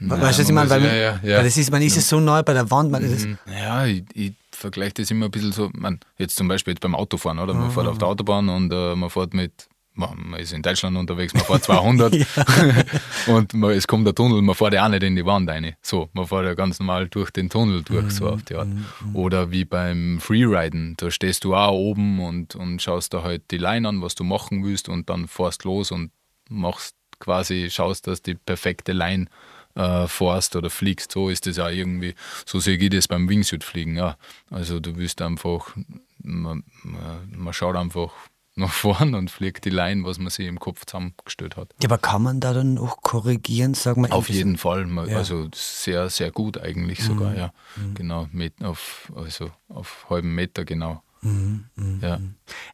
Nein, 0.00 0.20
weißt 0.20 0.38
du, 0.38 0.42
was 0.42 0.48
ich 0.48 0.54
meine? 0.54 0.70
Weil, 0.70 0.84
ja, 0.84 0.94
ja, 0.94 1.20
ja. 1.22 1.36
weil 1.38 1.44
das 1.44 1.56
ist, 1.56 1.70
man 1.70 1.82
ist 1.82 1.96
ja 1.96 2.02
so 2.02 2.20
neu 2.20 2.42
bei 2.42 2.52
der 2.52 2.70
Wand. 2.70 2.90
Man, 2.90 3.02
mhm. 3.02 3.38
Ja, 3.46 3.84
ich, 3.84 4.04
ich 4.14 4.32
vergleiche 4.52 4.94
das 4.94 5.10
immer 5.10 5.26
ein 5.26 5.30
bisschen 5.30 5.52
so, 5.52 5.70
man, 5.74 5.98
jetzt 6.18 6.36
zum 6.36 6.46
Beispiel 6.46 6.72
jetzt 6.72 6.80
beim 6.80 6.94
Autofahren, 6.94 7.38
oder? 7.38 7.52
Man 7.52 7.66
mhm. 7.66 7.72
fährt 7.72 7.88
auf 7.88 7.98
der 7.98 8.08
Autobahn 8.08 8.48
und 8.48 8.72
äh, 8.72 8.94
man 8.94 9.10
fährt 9.10 9.34
mit 9.34 9.68
man 9.98 10.34
ist 10.34 10.52
in 10.52 10.62
Deutschland 10.62 10.96
unterwegs, 10.96 11.34
man 11.34 11.44
fährt 11.44 11.64
200 11.64 12.14
und 13.26 13.54
man, 13.54 13.70
es 13.72 13.86
kommt 13.86 14.06
der 14.06 14.14
Tunnel, 14.14 14.40
man 14.42 14.54
fährt 14.54 14.74
ja 14.74 14.86
auch 14.86 14.88
nicht 14.88 15.02
in 15.02 15.16
die 15.16 15.26
Wand 15.26 15.50
rein. 15.50 15.74
So, 15.82 16.08
man 16.12 16.26
fährt 16.26 16.44
ja 16.44 16.54
ganz 16.54 16.78
normal 16.78 17.08
durch 17.08 17.30
den 17.30 17.50
Tunnel 17.50 17.82
durch, 17.82 18.04
mhm. 18.04 18.10
so 18.10 18.28
auf 18.28 18.42
die 18.44 18.54
Art. 18.54 18.68
Mhm. 18.68 19.14
Oder 19.14 19.50
wie 19.50 19.64
beim 19.64 20.20
Freeriden, 20.20 20.94
da 20.96 21.10
stehst 21.10 21.44
du 21.44 21.54
auch 21.54 21.72
oben 21.72 22.20
und, 22.20 22.54
und 22.54 22.80
schaust 22.80 23.12
da 23.12 23.22
halt 23.22 23.50
die 23.50 23.58
Line 23.58 23.88
an, 23.88 24.00
was 24.00 24.14
du 24.14 24.24
machen 24.24 24.64
willst 24.64 24.88
und 24.88 25.10
dann 25.10 25.28
fährst 25.28 25.64
los 25.64 25.90
und 25.90 26.12
machst 26.48 26.94
quasi, 27.18 27.68
schaust, 27.70 28.06
dass 28.06 28.22
die 28.22 28.34
perfekte 28.34 28.92
Line 28.92 29.26
äh, 29.74 30.06
fährst 30.06 30.56
oder 30.56 30.70
fliegst. 30.70 31.12
So 31.12 31.28
ist 31.28 31.46
das 31.46 31.58
auch 31.58 31.70
irgendwie, 31.70 32.14
so 32.46 32.60
sehe 32.60 32.76
ich 32.76 32.90
das 32.90 33.08
beim 33.08 33.28
Wingsuit-Fliegen. 33.28 33.96
Ja. 33.96 34.16
Also 34.50 34.80
du 34.80 34.96
willst 34.96 35.22
einfach, 35.22 35.76
man, 36.22 36.64
man 36.82 37.52
schaut 37.52 37.76
einfach, 37.76 38.12
nach 38.58 38.72
vorn 38.72 39.14
und 39.14 39.30
fliegt 39.30 39.64
die 39.64 39.70
Line, 39.70 40.04
was 40.04 40.18
man 40.18 40.30
sich 40.30 40.46
im 40.46 40.58
Kopf 40.58 40.84
zusammengestellt 40.84 41.56
hat. 41.56 41.74
Ja, 41.82 41.88
aber 41.88 41.98
kann 41.98 42.22
man 42.22 42.40
da 42.40 42.52
dann 42.52 42.78
auch 42.78 43.02
korrigieren, 43.02 43.74
sagen 43.74 44.02
wir? 44.02 44.12
Auf 44.12 44.28
jeden 44.28 44.58
Fall, 44.58 44.88
ja. 45.08 45.16
also 45.16 45.48
sehr, 45.54 46.10
sehr 46.10 46.30
gut 46.30 46.60
eigentlich 46.60 47.02
sogar, 47.02 47.30
mhm. 47.30 47.36
ja. 47.36 47.52
Mhm. 47.76 47.94
Genau, 47.94 48.28
mit 48.32 48.62
auf, 48.62 49.12
also 49.14 49.50
auf 49.68 50.06
halben 50.10 50.34
Meter 50.34 50.64
genau. 50.64 51.02
Mhm, 51.20 51.64
mh, 51.74 52.06
ja. 52.06 52.20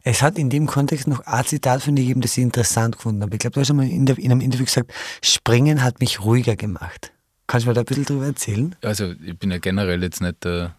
Es 0.03 0.21
hat 0.21 0.37
in 0.37 0.49
dem 0.49 0.67
Kontext 0.67 1.07
noch 1.07 1.21
ein 1.25 1.45
Zitat 1.45 1.81
von 1.81 1.95
dir 1.95 2.03
gegeben, 2.03 2.21
das 2.21 2.37
ich 2.37 2.43
interessant 2.43 2.97
gefunden 2.97 3.21
habe. 3.23 3.33
Ich 3.35 3.39
glaube, 3.39 3.55
du 3.55 3.61
hast 3.61 3.69
einmal 3.69 3.87
in, 3.87 4.05
in 4.05 4.31
einem 4.31 4.41
Interview 4.41 4.65
gesagt, 4.65 4.93
Springen 5.23 5.83
hat 5.83 5.99
mich 5.99 6.21
ruhiger 6.21 6.55
gemacht. 6.55 7.11
Kannst 7.47 7.65
du 7.65 7.69
mir 7.69 7.73
da 7.73 7.81
ein 7.81 7.85
bisschen 7.85 8.05
drüber 8.05 8.25
erzählen? 8.25 8.75
Also 8.83 9.13
ich 9.23 9.37
bin 9.37 9.51
ja 9.51 9.57
generell 9.57 10.01
jetzt 10.03 10.21
nicht 10.21 10.43
der 10.43 10.75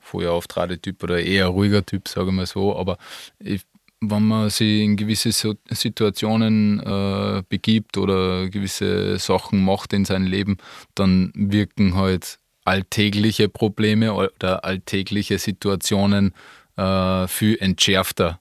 Feuerauftrade-Typ 0.00 1.02
oder 1.02 1.20
eher 1.20 1.48
ruhiger 1.48 1.84
Typ, 1.84 2.08
sage 2.08 2.28
ich 2.28 2.34
mal 2.34 2.46
so, 2.46 2.76
aber 2.76 2.98
ich 3.38 3.62
wenn 4.02 4.26
man 4.26 4.50
sich 4.50 4.80
in 4.82 4.96
gewisse 4.96 5.32
Situationen 5.70 6.80
äh, 6.80 7.42
begibt 7.48 7.96
oder 7.96 8.48
gewisse 8.48 9.18
Sachen 9.18 9.64
macht 9.64 9.92
in 9.92 10.04
seinem 10.04 10.26
Leben, 10.26 10.58
dann 10.94 11.32
wirken 11.34 11.94
halt 11.94 12.38
alltägliche 12.64 13.48
Probleme 13.48 14.12
oder 14.12 14.64
alltägliche 14.64 15.38
Situationen 15.38 16.34
äh, 16.76 17.26
viel 17.28 17.56
entschärfter. 17.60 18.40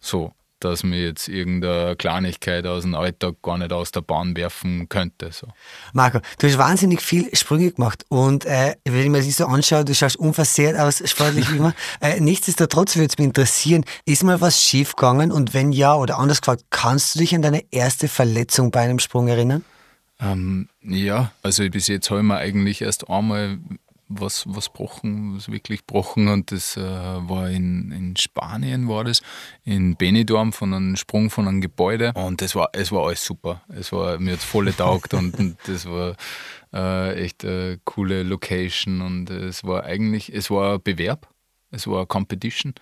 So 0.00 0.32
dass 0.64 0.82
mir 0.82 1.02
jetzt 1.02 1.28
irgendeine 1.28 1.96
Kleinigkeit 1.96 2.66
aus 2.66 2.82
dem 2.82 2.94
Alltag 2.94 3.36
gar 3.42 3.58
nicht 3.58 3.72
aus 3.72 3.90
der 3.90 4.00
Bahn 4.00 4.36
werfen 4.36 4.88
könnte. 4.88 5.30
So. 5.32 5.48
Marco, 5.92 6.20
du 6.38 6.46
hast 6.46 6.58
wahnsinnig 6.58 7.00
viel 7.00 7.34
Sprünge 7.34 7.72
gemacht 7.72 8.04
und 8.08 8.44
äh, 8.44 8.74
wenn 8.84 9.02
ich 9.02 9.08
mir 9.08 9.22
das 9.22 9.36
so 9.36 9.46
anschaue, 9.46 9.84
du 9.84 9.94
schaust 9.94 10.16
unversehrt 10.16 10.78
aus, 10.78 11.02
sportlich 11.08 11.50
wie 11.50 11.56
immer. 11.56 11.74
Äh, 12.00 12.20
nichtsdestotrotz 12.20 12.96
würde 12.96 13.08
es 13.10 13.18
mich 13.18 13.26
interessieren, 13.26 13.84
ist 14.04 14.24
mal 14.24 14.40
was 14.40 14.62
schiefgegangen 14.62 15.30
und 15.30 15.54
wenn 15.54 15.72
ja 15.72 15.94
oder 15.94 16.18
anders 16.18 16.40
gefragt, 16.40 16.64
kannst 16.70 17.14
du 17.14 17.20
dich 17.20 17.34
an 17.34 17.42
deine 17.42 17.64
erste 17.70 18.08
Verletzung 18.08 18.70
bei 18.70 18.80
einem 18.80 18.98
Sprung 18.98 19.28
erinnern? 19.28 19.64
Ähm, 20.20 20.68
ja, 20.80 21.32
also 21.42 21.68
bis 21.68 21.88
jetzt 21.88 22.10
habe 22.10 22.20
ich 22.20 22.26
mir 22.26 22.36
eigentlich 22.36 22.82
erst 22.82 23.08
einmal 23.08 23.58
was, 24.20 24.44
was 24.46 24.68
brochen, 24.68 25.36
was 25.36 25.50
wirklich 25.50 25.86
brochen 25.86 26.28
und 26.28 26.52
das 26.52 26.76
äh, 26.76 26.80
war 26.80 27.50
in, 27.50 27.92
in 27.92 28.16
Spanien 28.16 28.88
war 28.88 29.04
das, 29.04 29.22
in 29.64 29.96
Benidorm 29.96 30.52
von 30.52 30.74
einem 30.74 30.96
Sprung 30.96 31.30
von 31.30 31.48
einem 31.48 31.60
Gebäude 31.60 32.12
und 32.14 32.40
das 32.40 32.54
war, 32.54 32.70
es 32.72 32.92
war 32.92 33.06
alles 33.06 33.24
super. 33.24 33.62
Es 33.68 33.92
war, 33.92 34.18
mir 34.18 34.34
hat 34.34 34.40
voll 34.40 34.72
taugt 34.72 35.14
und, 35.14 35.38
und 35.38 35.56
das 35.66 35.86
war 35.86 36.16
äh, 36.72 37.24
echt 37.24 37.44
eine 37.44 37.80
coole 37.84 38.22
Location 38.22 39.00
und 39.00 39.30
es 39.30 39.64
war 39.64 39.84
eigentlich, 39.84 40.32
es 40.32 40.50
war 40.50 40.74
ein 40.74 40.82
Bewerb, 40.82 41.28
es 41.70 41.86
war 41.86 41.98
eine 41.98 42.06
Competition 42.06 42.74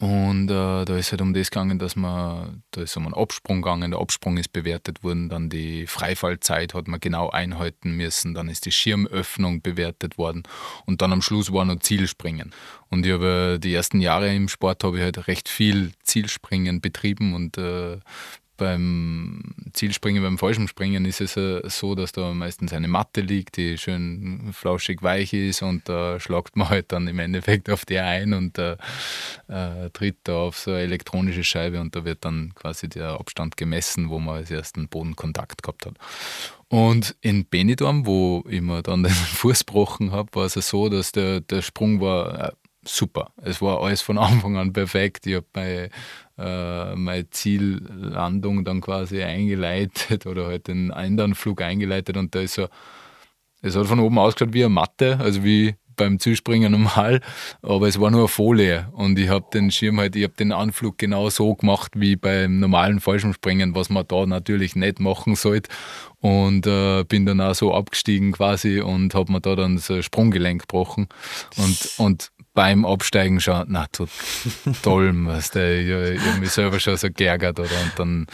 und 0.00 0.50
äh, 0.50 0.84
da 0.86 0.96
ist 0.96 1.10
halt 1.10 1.20
um 1.20 1.34
das 1.34 1.50
gegangen, 1.50 1.78
dass 1.78 1.94
man, 1.94 2.62
da 2.70 2.80
ist 2.80 2.96
um 2.96 3.04
einen 3.04 3.12
Absprung 3.12 3.60
gegangen, 3.60 3.90
der 3.90 4.00
Absprung 4.00 4.38
ist 4.38 4.50
bewertet 4.50 5.04
worden, 5.04 5.28
dann 5.28 5.50
die 5.50 5.86
Freifallzeit 5.86 6.72
hat 6.72 6.88
man 6.88 7.00
genau 7.00 7.28
einhalten 7.28 7.92
müssen, 7.92 8.32
dann 8.32 8.48
ist 8.48 8.64
die 8.64 8.72
Schirmöffnung 8.72 9.60
bewertet 9.60 10.16
worden. 10.16 10.44
Und 10.86 11.02
dann 11.02 11.12
am 11.12 11.20
Schluss 11.20 11.52
war 11.52 11.66
noch 11.66 11.80
Zielspringen. 11.80 12.54
Und 12.88 13.04
ich 13.04 13.12
habe 13.12 13.58
die 13.62 13.74
ersten 13.74 14.00
Jahre 14.00 14.34
im 14.34 14.48
Sport 14.48 14.84
habe 14.84 14.96
ich 14.96 15.02
halt 15.02 15.28
recht 15.28 15.50
viel 15.50 15.92
Zielspringen 16.02 16.80
betrieben 16.80 17.34
und 17.34 17.58
äh, 17.58 17.98
beim 18.60 19.40
Zielspringen, 19.72 20.22
beim 20.22 20.36
Fallschirmspringen 20.36 21.06
ist 21.06 21.22
es 21.22 21.34
so, 21.78 21.94
dass 21.94 22.12
da 22.12 22.34
meistens 22.34 22.74
eine 22.74 22.88
Matte 22.88 23.22
liegt, 23.22 23.56
die 23.56 23.78
schön 23.78 24.50
flauschig 24.52 25.02
weich 25.02 25.32
ist 25.32 25.62
und 25.62 25.88
da 25.88 26.20
schlagt 26.20 26.56
man 26.56 26.68
halt 26.68 26.92
dann 26.92 27.08
im 27.08 27.18
Endeffekt 27.18 27.70
auf 27.70 27.86
der 27.86 28.04
ein 28.04 28.34
und 28.34 28.58
äh, 28.58 28.76
äh, 29.48 29.88
tritt 29.94 30.18
da 30.24 30.36
auf 30.36 30.58
so 30.58 30.72
eine 30.72 30.80
elektronische 30.80 31.42
Scheibe 31.42 31.80
und 31.80 31.96
da 31.96 32.04
wird 32.04 32.24
dann 32.26 32.52
quasi 32.54 32.88
der 32.88 33.18
Abstand 33.18 33.56
gemessen, 33.56 34.10
wo 34.10 34.18
man 34.18 34.36
als 34.36 34.50
ersten 34.50 34.88
Bodenkontakt 34.88 35.62
gehabt 35.62 35.86
hat. 35.86 35.94
Und 36.68 37.16
in 37.20 37.46
Benidorm, 37.46 38.06
wo 38.06 38.44
ich 38.48 38.60
mir 38.60 38.82
dann 38.82 39.02
den 39.04 39.12
Fuß 39.12 39.64
gebrochen 39.64 40.12
habe, 40.12 40.28
war 40.34 40.44
es 40.44 40.52
so, 40.52 40.90
dass 40.90 41.12
der, 41.12 41.40
der 41.40 41.62
Sprung 41.62 42.00
war 42.00 42.48
äh, 42.48 42.52
super. 42.84 43.32
Es 43.42 43.60
war 43.60 43.82
alles 43.82 44.02
von 44.02 44.18
Anfang 44.18 44.56
an 44.56 44.72
perfekt. 44.72 45.26
Ich 45.26 45.36
habe 45.36 45.46
meine, 45.54 45.90
äh, 46.38 46.94
meine 46.96 47.30
Ziellandung 47.30 48.64
dann 48.64 48.80
quasi 48.80 49.22
eingeleitet 49.22 50.26
oder 50.26 50.46
halt 50.46 50.68
den 50.68 50.90
anderen 50.90 51.34
Flug 51.34 51.62
eingeleitet 51.62 52.16
und 52.16 52.34
da 52.34 52.40
ist 52.40 52.54
so, 52.54 52.68
es 53.62 53.76
hat 53.76 53.86
von 53.86 54.00
oben 54.00 54.18
ausgeschaut 54.18 54.54
wie 54.54 54.64
eine 54.64 54.70
Matte, 54.70 55.18
also 55.20 55.44
wie 55.44 55.74
beim 56.00 56.18
Zuspringen 56.18 56.72
normal, 56.72 57.20
aber 57.60 57.86
es 57.86 58.00
war 58.00 58.10
nur 58.10 58.20
eine 58.20 58.28
Folie 58.28 58.88
und 58.92 59.18
ich 59.18 59.28
habe 59.28 59.44
den 59.52 59.70
Schirm 59.70 60.00
halt, 60.00 60.16
ich 60.16 60.24
habe 60.24 60.32
den 60.32 60.50
Anflug 60.50 60.96
genau 60.96 61.28
so 61.28 61.54
gemacht 61.54 61.92
wie 61.94 62.16
beim 62.16 62.58
normalen 62.58 63.00
Fallschirmspringen, 63.00 63.74
was 63.74 63.90
man 63.90 64.06
da 64.08 64.24
natürlich 64.24 64.74
nicht 64.76 64.98
machen 64.98 65.34
sollte 65.34 65.68
und 66.20 66.66
äh, 66.66 67.04
bin 67.04 67.26
dann 67.26 67.42
auch 67.42 67.54
so 67.54 67.74
abgestiegen 67.74 68.32
quasi 68.32 68.80
und 68.80 69.14
habe 69.14 69.30
mir 69.30 69.42
da 69.42 69.54
dann 69.54 69.76
ein 69.76 70.02
Sprunggelenk 70.02 70.62
gebrochen 70.62 71.08
und, 71.58 71.90
und 71.98 72.32
beim 72.60 72.84
Absteigen 72.84 73.40
schon, 73.40 73.64
na, 73.68 73.86
toll, 74.82 75.12
was 75.24 75.50
der, 75.50 75.80
ich, 75.80 76.20
ich 76.20 76.26
habe 76.26 76.40
mich 76.40 76.50
selber 76.50 76.78
schon 76.78 76.94
so 76.98 77.08
geärgert 77.10 77.58
oder 77.58 77.70
und 77.70 77.92
dann, 77.96 78.26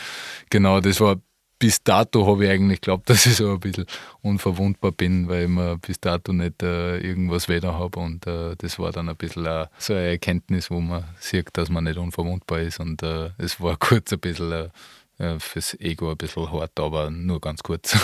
genau, 0.50 0.80
das 0.80 1.00
war 1.00 1.18
bis 1.60 1.80
dato 1.84 2.26
habe 2.26 2.44
ich 2.44 2.50
eigentlich 2.50 2.80
geglaubt, 2.80 3.08
dass 3.08 3.24
ich 3.24 3.36
so 3.36 3.52
ein 3.52 3.60
bisschen 3.60 3.86
unverwundbar 4.22 4.90
bin, 4.90 5.28
weil 5.28 5.44
ich 5.44 5.48
mir 5.48 5.78
bis 5.78 6.00
dato 6.00 6.32
nicht 6.32 6.60
äh, 6.64 6.98
irgendwas 6.98 7.48
weder 7.48 7.78
habe. 7.78 8.00
Und 8.00 8.26
äh, 8.26 8.56
das 8.58 8.80
war 8.80 8.90
dann 8.90 9.08
ein 9.08 9.14
bisschen 9.14 9.46
äh, 9.46 9.68
so 9.78 9.92
eine 9.92 10.08
Erkenntnis, 10.08 10.72
wo 10.72 10.80
man 10.80 11.04
sieht, 11.20 11.50
dass 11.52 11.70
man 11.70 11.84
nicht 11.84 11.96
unverwundbar 11.96 12.62
ist. 12.62 12.80
Und 12.80 13.04
äh, 13.04 13.30
es 13.38 13.60
war 13.60 13.76
kurz 13.78 14.12
ein 14.12 14.18
bisschen 14.18 14.72
äh, 15.18 15.38
fürs 15.38 15.78
Ego 15.78 16.10
ein 16.10 16.16
bisschen 16.16 16.50
hart, 16.50 16.80
aber 16.80 17.10
nur 17.10 17.40
ganz 17.40 17.62
kurz. 17.62 17.96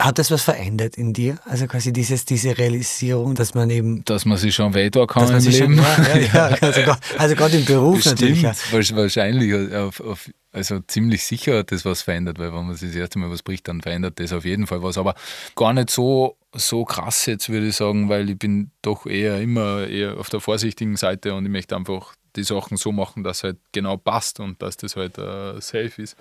Hat 0.00 0.18
das 0.18 0.30
was 0.30 0.42
verändert 0.42 0.96
in 0.96 1.12
dir? 1.12 1.38
Also 1.44 1.66
quasi 1.66 1.92
dieses, 1.92 2.24
diese 2.24 2.56
Realisierung, 2.56 3.34
dass 3.34 3.54
man 3.54 3.68
eben. 3.68 4.02
Dass 4.06 4.24
man 4.24 4.38
sich 4.38 4.54
schon 4.54 4.74
weiter 4.74 5.06
kann 5.06 5.28
im 5.28 5.44
Leben. 5.44 5.76
Schon, 5.76 5.76
ja, 5.76 6.16
ja, 6.16 6.50
ja. 6.50 6.56
Also, 6.60 6.80
also 7.18 7.34
gerade 7.36 7.56
im 7.58 7.64
Beruf 7.66 7.96
Bestimmt, 7.96 8.42
natürlich. 8.42 8.96
Wahrscheinlich 8.96 9.74
auf, 9.74 10.00
auf, 10.00 10.30
also 10.52 10.80
ziemlich 10.80 11.22
sicher 11.24 11.58
hat 11.58 11.70
das 11.70 11.84
was 11.84 12.02
verändert, 12.02 12.38
weil 12.38 12.52
wenn 12.52 12.66
man 12.66 12.76
sich 12.76 12.88
das 12.88 12.96
erste 12.96 13.18
Mal 13.18 13.30
was 13.30 13.42
bricht, 13.42 13.68
dann 13.68 13.82
verändert 13.82 14.18
das 14.18 14.32
auf 14.32 14.44
jeden 14.44 14.66
Fall 14.66 14.82
was. 14.82 14.96
Aber 14.96 15.14
gar 15.54 15.72
nicht 15.74 15.90
so, 15.90 16.38
so 16.54 16.84
krass 16.84 17.26
jetzt, 17.26 17.50
würde 17.50 17.68
ich 17.68 17.76
sagen, 17.76 18.08
weil 18.08 18.30
ich 18.30 18.38
bin 18.38 18.70
doch 18.82 19.06
eher 19.06 19.40
immer 19.40 19.86
eher 19.86 20.18
auf 20.18 20.30
der 20.30 20.40
vorsichtigen 20.40 20.96
Seite 20.96 21.34
und 21.34 21.44
ich 21.44 21.52
möchte 21.52 21.76
einfach 21.76 22.14
die 22.36 22.44
Sachen 22.44 22.76
so 22.76 22.92
machen, 22.92 23.24
dass 23.24 23.38
es 23.38 23.44
halt 23.44 23.58
genau 23.72 23.96
passt 23.96 24.40
und 24.40 24.60
dass 24.62 24.76
das 24.76 24.96
halt 24.96 25.18
uh, 25.18 25.60
safe 25.60 26.02
ist. 26.02 26.16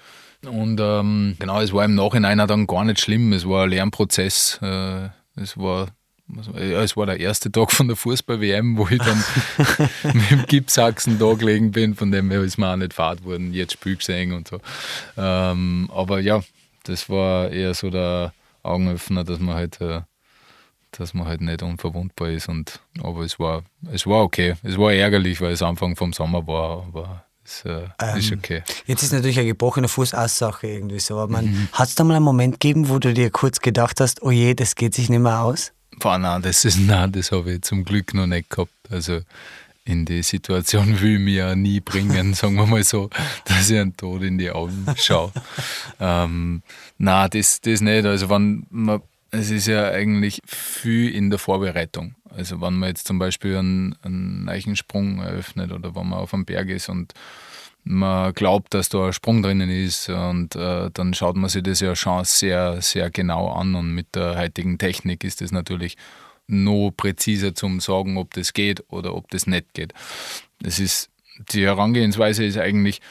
Und 0.45 0.79
ähm, 0.81 1.35
genau, 1.39 1.61
es 1.61 1.73
war 1.73 1.85
im 1.85 1.95
Nachhinein 1.95 2.37
dann 2.37 2.67
gar 2.67 2.83
nicht 2.83 2.99
schlimm. 2.99 3.33
Es 3.33 3.47
war 3.47 3.63
ein 3.63 3.69
Lernprozess. 3.69 4.59
Äh, 4.61 5.09
es 5.35 5.57
war 5.57 5.87
ja, 6.55 6.83
es 6.83 6.95
war 6.95 7.05
der 7.05 7.19
erste 7.19 7.51
Tag 7.51 7.71
von 7.71 7.87
der 7.87 7.97
Fußball-WM, 7.97 8.77
wo 8.77 8.87
ich 8.87 8.99
dann 8.99 9.23
mit 10.13 10.29
dem 10.29 10.45
Gipsachsen 10.45 11.17
da 11.17 11.33
gelegen 11.33 11.71
bin, 11.71 11.95
von 11.95 12.11
dem 12.11 12.29
her 12.29 12.41
ist 12.41 12.57
mir 12.57 12.71
auch 12.71 12.75
nicht 12.75 12.93
fad 12.93 13.23
worden, 13.23 13.53
jetzt 13.53 13.73
Spiel 13.73 13.95
gesehen 13.95 14.33
und 14.33 14.47
so. 14.47 14.59
Ähm, 15.17 15.89
aber 15.93 16.19
ja, 16.19 16.41
das 16.83 17.09
war 17.09 17.49
eher 17.49 17.73
so 17.73 17.89
der 17.89 18.33
Augenöffner, 18.61 19.23
dass 19.23 19.39
man 19.39 19.55
halt 19.55 19.81
äh, 19.81 20.01
dass 20.91 21.13
man 21.13 21.27
halt 21.27 21.41
nicht 21.41 21.61
unverwundbar 21.61 22.29
ist. 22.29 22.49
Und, 22.49 22.79
aber 23.01 23.21
es 23.21 23.39
war, 23.39 23.63
es 23.91 24.05
war 24.05 24.23
okay. 24.23 24.55
Es 24.63 24.77
war 24.77 24.93
ärgerlich, 24.93 25.41
weil 25.41 25.53
es 25.53 25.61
Anfang 25.61 25.95
vom 25.95 26.13
Sommer 26.13 26.45
war, 26.47 26.85
aber 26.87 27.25
es 27.43 27.65
äh, 27.65 27.87
ähm, 28.01 28.17
ist 28.17 28.31
okay. 28.31 28.63
Jetzt 28.85 29.03
ist 29.03 29.11
natürlich 29.11 29.39
eine 29.39 29.47
gebrochene 29.47 29.87
Fuß 29.87 30.11
Sache 30.27 30.67
irgendwie 30.67 30.99
so. 30.99 31.17
Aber 31.17 31.41
mhm. 31.41 31.67
hat 31.71 31.89
es 31.89 31.95
da 31.95 32.03
mal 32.03 32.15
einen 32.15 32.25
Moment 32.25 32.59
gegeben, 32.59 32.89
wo 32.89 32.99
du 32.99 33.13
dir 33.13 33.31
kurz 33.31 33.59
gedacht 33.59 33.99
hast, 33.99 34.21
oh 34.21 34.31
je, 34.31 34.53
das 34.53 34.75
geht 34.75 34.93
sich 34.93 35.09
nicht 35.09 35.19
mehr 35.19 35.41
aus? 35.41 35.71
Boah, 35.99 36.17
nein, 36.17 36.41
das 36.41 36.65
ist 36.65 36.79
nein, 36.79 37.11
das 37.11 37.31
habe 37.31 37.53
ich 37.53 37.61
zum 37.61 37.83
Glück 37.83 38.13
noch 38.13 38.27
nicht 38.27 38.49
gehabt. 38.49 38.71
Also 38.89 39.21
in 39.85 40.05
die 40.05 40.21
Situation 40.21 41.01
will 41.01 41.15
ich 41.15 41.19
mich 41.19 41.35
ja 41.35 41.55
nie 41.55 41.79
bringen, 41.79 42.33
sagen 42.35 42.55
wir 42.55 42.65
mal 42.65 42.83
so, 42.83 43.09
dass 43.45 43.69
ich 43.69 43.79
einen 43.79 43.97
Tod 43.97 44.21
in 44.21 44.37
die 44.37 44.51
Augen 44.51 44.85
schaue. 44.95 45.31
ähm, 45.99 46.61
nein, 46.97 47.29
das, 47.31 47.59
das 47.61 47.81
nicht. 47.81 48.05
Also 48.05 48.29
wenn 48.29 48.67
man 48.69 49.01
es 49.31 49.51
ist 49.51 49.67
ja 49.67 49.89
eigentlich 49.89 50.41
viel 50.45 51.13
in 51.13 51.29
der 51.29 51.39
Vorbereitung. 51.39 52.15
Also 52.29 52.61
wenn 52.61 52.75
man 52.75 52.89
jetzt 52.89 53.07
zum 53.07 53.19
Beispiel 53.19 53.57
einen, 53.57 53.95
einen 54.01 54.49
Eichensprung 54.49 55.19
eröffnet 55.19 55.71
oder 55.71 55.95
wenn 55.95 56.09
man 56.09 56.19
auf 56.19 56.33
einem 56.33 56.45
Berg 56.45 56.69
ist 56.69 56.89
und 56.89 57.13
man 57.83 58.33
glaubt, 58.33 58.73
dass 58.73 58.89
da 58.89 59.07
ein 59.07 59.13
Sprung 59.13 59.41
drinnen 59.41 59.69
ist 59.69 60.09
und 60.09 60.55
äh, 60.55 60.89
dann 60.93 61.13
schaut 61.13 61.37
man 61.37 61.49
sich 61.49 61.63
das 61.63 61.79
ja 61.79 61.95
schon 61.95 62.23
sehr, 62.25 62.81
sehr 62.81 63.09
genau 63.09 63.49
an 63.51 63.75
und 63.75 63.93
mit 63.93 64.15
der 64.15 64.37
heutigen 64.37 64.77
Technik 64.77 65.23
ist 65.23 65.41
es 65.41 65.51
natürlich 65.51 65.97
noch 66.47 66.91
präziser 66.91 67.55
zum 67.55 67.79
sagen, 67.79 68.17
ob 68.17 68.33
das 68.33 68.53
geht 68.53 68.83
oder 68.89 69.15
ob 69.15 69.29
das 69.29 69.47
nicht 69.47 69.73
geht. 69.73 69.93
Das 70.61 70.79
ist, 70.79 71.09
die 71.51 71.65
Herangehensweise 71.65 72.43
ist 72.43 72.57
eigentlich, 72.57 73.01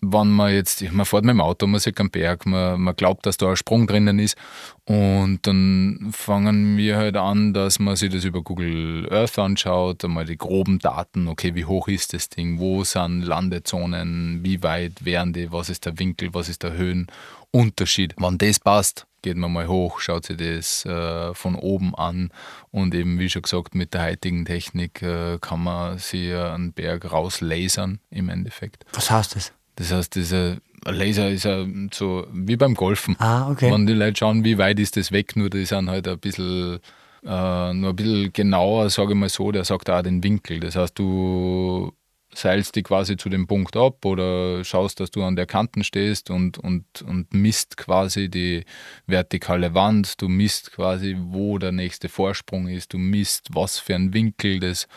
wenn 0.00 0.30
man 0.30 0.52
jetzt, 0.52 0.82
man 0.92 1.06
fährt 1.06 1.24
mit 1.24 1.34
dem 1.34 1.40
Auto, 1.40 1.66
man 1.66 1.80
sieht 1.80 1.98
einen 1.98 2.10
Berg, 2.10 2.46
man, 2.46 2.80
man 2.80 2.96
glaubt, 2.96 3.26
dass 3.26 3.36
da 3.36 3.50
ein 3.50 3.56
Sprung 3.56 3.86
drinnen 3.86 4.18
ist 4.18 4.36
und 4.84 5.40
dann 5.42 6.10
fangen 6.12 6.76
wir 6.76 6.96
halt 6.96 7.16
an, 7.16 7.54
dass 7.54 7.78
man 7.78 7.96
sich 7.96 8.12
das 8.12 8.24
über 8.24 8.42
Google 8.42 9.08
Earth 9.10 9.38
anschaut, 9.38 10.04
einmal 10.04 10.24
die 10.24 10.36
groben 10.36 10.78
Daten, 10.78 11.28
okay, 11.28 11.54
wie 11.54 11.64
hoch 11.64 11.88
ist 11.88 12.12
das 12.12 12.28
Ding, 12.28 12.58
wo 12.58 12.84
sind 12.84 13.22
Landezonen, 13.22 14.40
wie 14.42 14.62
weit 14.62 15.04
wären 15.04 15.32
die, 15.32 15.50
was 15.52 15.70
ist 15.70 15.86
der 15.86 15.98
Winkel, 15.98 16.34
was 16.34 16.48
ist 16.48 16.62
der 16.62 16.74
Höhenunterschied. 16.74 18.14
Wenn 18.18 18.38
das 18.38 18.60
passt, 18.60 19.06
geht 19.22 19.38
man 19.38 19.52
mal 19.52 19.68
hoch, 19.68 20.00
schaut 20.00 20.26
sich 20.26 20.36
das 20.36 20.84
äh, 20.84 21.32
von 21.32 21.54
oben 21.54 21.94
an 21.94 22.30
und 22.70 22.94
eben, 22.94 23.18
wie 23.18 23.30
schon 23.30 23.42
gesagt, 23.42 23.74
mit 23.74 23.94
der 23.94 24.04
heutigen 24.04 24.44
Technik 24.44 25.00
äh, 25.00 25.38
kann 25.40 25.62
man 25.62 25.98
sich 25.98 26.34
einen 26.34 26.74
Berg 26.74 27.10
rauslasern 27.10 28.00
im 28.10 28.28
Endeffekt. 28.28 28.84
Was 28.92 29.10
heißt 29.10 29.36
das? 29.36 29.52
Das 29.76 29.92
heißt, 29.92 30.14
dieser 30.14 30.58
Laser 30.84 31.30
ist 31.30 31.44
ja 31.44 31.66
so 31.92 32.26
wie 32.32 32.56
beim 32.56 32.74
Golfen. 32.74 33.16
Ah, 33.18 33.50
okay. 33.50 33.72
Wenn 33.72 33.86
die 33.86 33.94
Leute 33.94 34.18
schauen, 34.18 34.44
wie 34.44 34.58
weit 34.58 34.78
ist 34.78 34.96
das 34.96 35.12
weg, 35.12 35.36
nur 35.36 35.50
die 35.50 35.64
sind 35.64 35.90
halt 35.90 36.06
ein 36.06 36.18
bisschen, 36.18 36.80
äh, 37.24 37.72
nur 37.72 37.90
ein 37.90 37.96
bisschen 37.96 38.32
genauer, 38.32 38.90
sage 38.90 39.12
ich 39.12 39.18
mal 39.18 39.28
so, 39.28 39.50
der 39.50 39.64
sagt 39.64 39.90
auch 39.90 40.02
den 40.02 40.22
Winkel. 40.22 40.60
Das 40.60 40.76
heißt, 40.76 40.98
du 40.98 41.92
seilst 42.36 42.76
dich 42.76 42.84
quasi 42.84 43.16
zu 43.16 43.28
dem 43.28 43.46
Punkt 43.46 43.76
ab 43.76 44.04
oder 44.04 44.64
schaust, 44.64 45.00
dass 45.00 45.10
du 45.10 45.22
an 45.22 45.36
der 45.36 45.46
Kanten 45.46 45.84
stehst 45.84 46.30
und, 46.30 46.58
und, 46.58 47.02
und 47.02 47.32
misst 47.32 47.76
quasi 47.76 48.28
die 48.28 48.64
vertikale 49.06 49.74
Wand, 49.74 50.20
du 50.20 50.28
misst 50.28 50.72
quasi, 50.72 51.16
wo 51.18 51.58
der 51.58 51.72
nächste 51.72 52.08
Vorsprung 52.08 52.68
ist, 52.68 52.92
du 52.92 52.98
misst, 52.98 53.48
was 53.52 53.78
für 53.78 53.94
ein 53.94 54.12
Winkel 54.12 54.60
das 54.60 54.88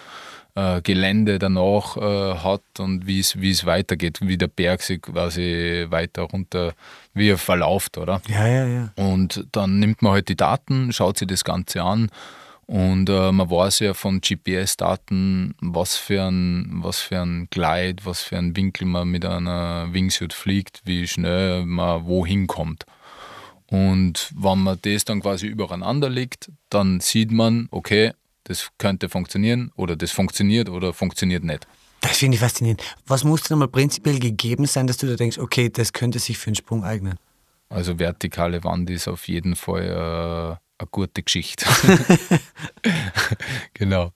äh, 0.58 0.82
Gelände 0.82 1.38
danach 1.38 1.98
äh, 1.98 2.36
hat 2.40 2.80
und 2.80 3.06
wie 3.06 3.20
es 3.20 3.66
weitergeht, 3.66 4.20
wie 4.22 4.38
der 4.38 4.48
Berg 4.48 4.82
sich 4.82 5.02
quasi 5.04 5.86
weiter 5.90 6.24
runter, 6.24 6.74
wie 7.14 7.30
er 7.30 7.38
verlauft, 7.38 7.98
oder? 7.98 8.22
Ja, 8.28 8.48
ja, 8.48 8.66
ja. 8.66 8.92
Und 8.96 9.46
dann 9.52 9.78
nimmt 9.80 10.02
man 10.02 10.14
halt 10.14 10.30
die 10.30 10.36
Daten, 10.36 10.92
schaut 10.92 11.20
sich 11.20 11.28
das 11.28 11.44
Ganze 11.44 11.84
an 11.84 12.10
und 12.66 13.08
äh, 13.10 13.32
man 13.32 13.50
weiß 13.50 13.80
ja 13.80 13.94
von 13.94 14.20
GPS-Daten, 14.20 15.54
was 15.62 15.96
für 15.96 16.24
ein, 16.24 16.80
was 16.82 17.00
für 17.00 17.22
ein 17.22 17.48
Gleit, 17.52 18.06
was 18.06 18.24
für 18.24 18.38
ein 18.38 18.56
Winkel 18.56 18.88
man 18.88 19.08
mit 19.10 19.26
einer 19.26 19.94
Wingsuit 19.94 20.34
fliegt, 20.34 20.82
wie 20.86 21.08
schnell 21.08 21.66
man 21.66 22.06
wohin 22.08 22.48
kommt. 22.48 22.86
Und 23.70 24.34
wenn 24.36 24.64
man 24.64 24.80
das 24.82 25.06
dann 25.06 25.22
quasi 25.22 25.46
übereinander 25.46 26.10
legt, 26.10 26.52
dann 26.70 27.00
sieht 27.00 27.32
man, 27.32 27.68
okay, 27.70 28.14
das 28.48 28.70
könnte 28.78 29.10
funktionieren 29.10 29.72
oder 29.76 29.96
das 29.96 30.12
funktioniert 30.12 30.70
oder 30.70 30.94
funktioniert 30.94 31.44
nicht. 31.44 31.68
Das 32.02 32.18
finde 32.18 32.36
ich 32.36 32.42
faszinierend. 32.42 32.82
Was 33.06 33.24
muss 33.24 33.44
denn 33.44 33.58
mal 33.58 33.68
prinzipiell 33.68 34.20
gegeben 34.20 34.66
sein, 34.66 34.88
dass 34.88 34.98
du 34.98 35.08
da 35.08 35.16
denkst, 35.16 35.40
okay, 35.40 35.70
das 35.70 35.94
könnte 35.94 36.20
sich 36.20 36.38
für 36.38 36.48
einen 36.48 36.56
Sprung 36.56 36.84
eignen? 36.84 37.16
Also 37.70 38.00
vertikale 38.00 38.64
Wand 38.64 38.90
ist 38.90 39.08
auf 39.08 39.28
jeden 39.28 39.56
Fall 39.56 39.84
äh, 39.84 40.56
eine 40.80 40.90
gute 40.92 41.24
Geschichte. 41.24 41.66
genau. 43.74 44.14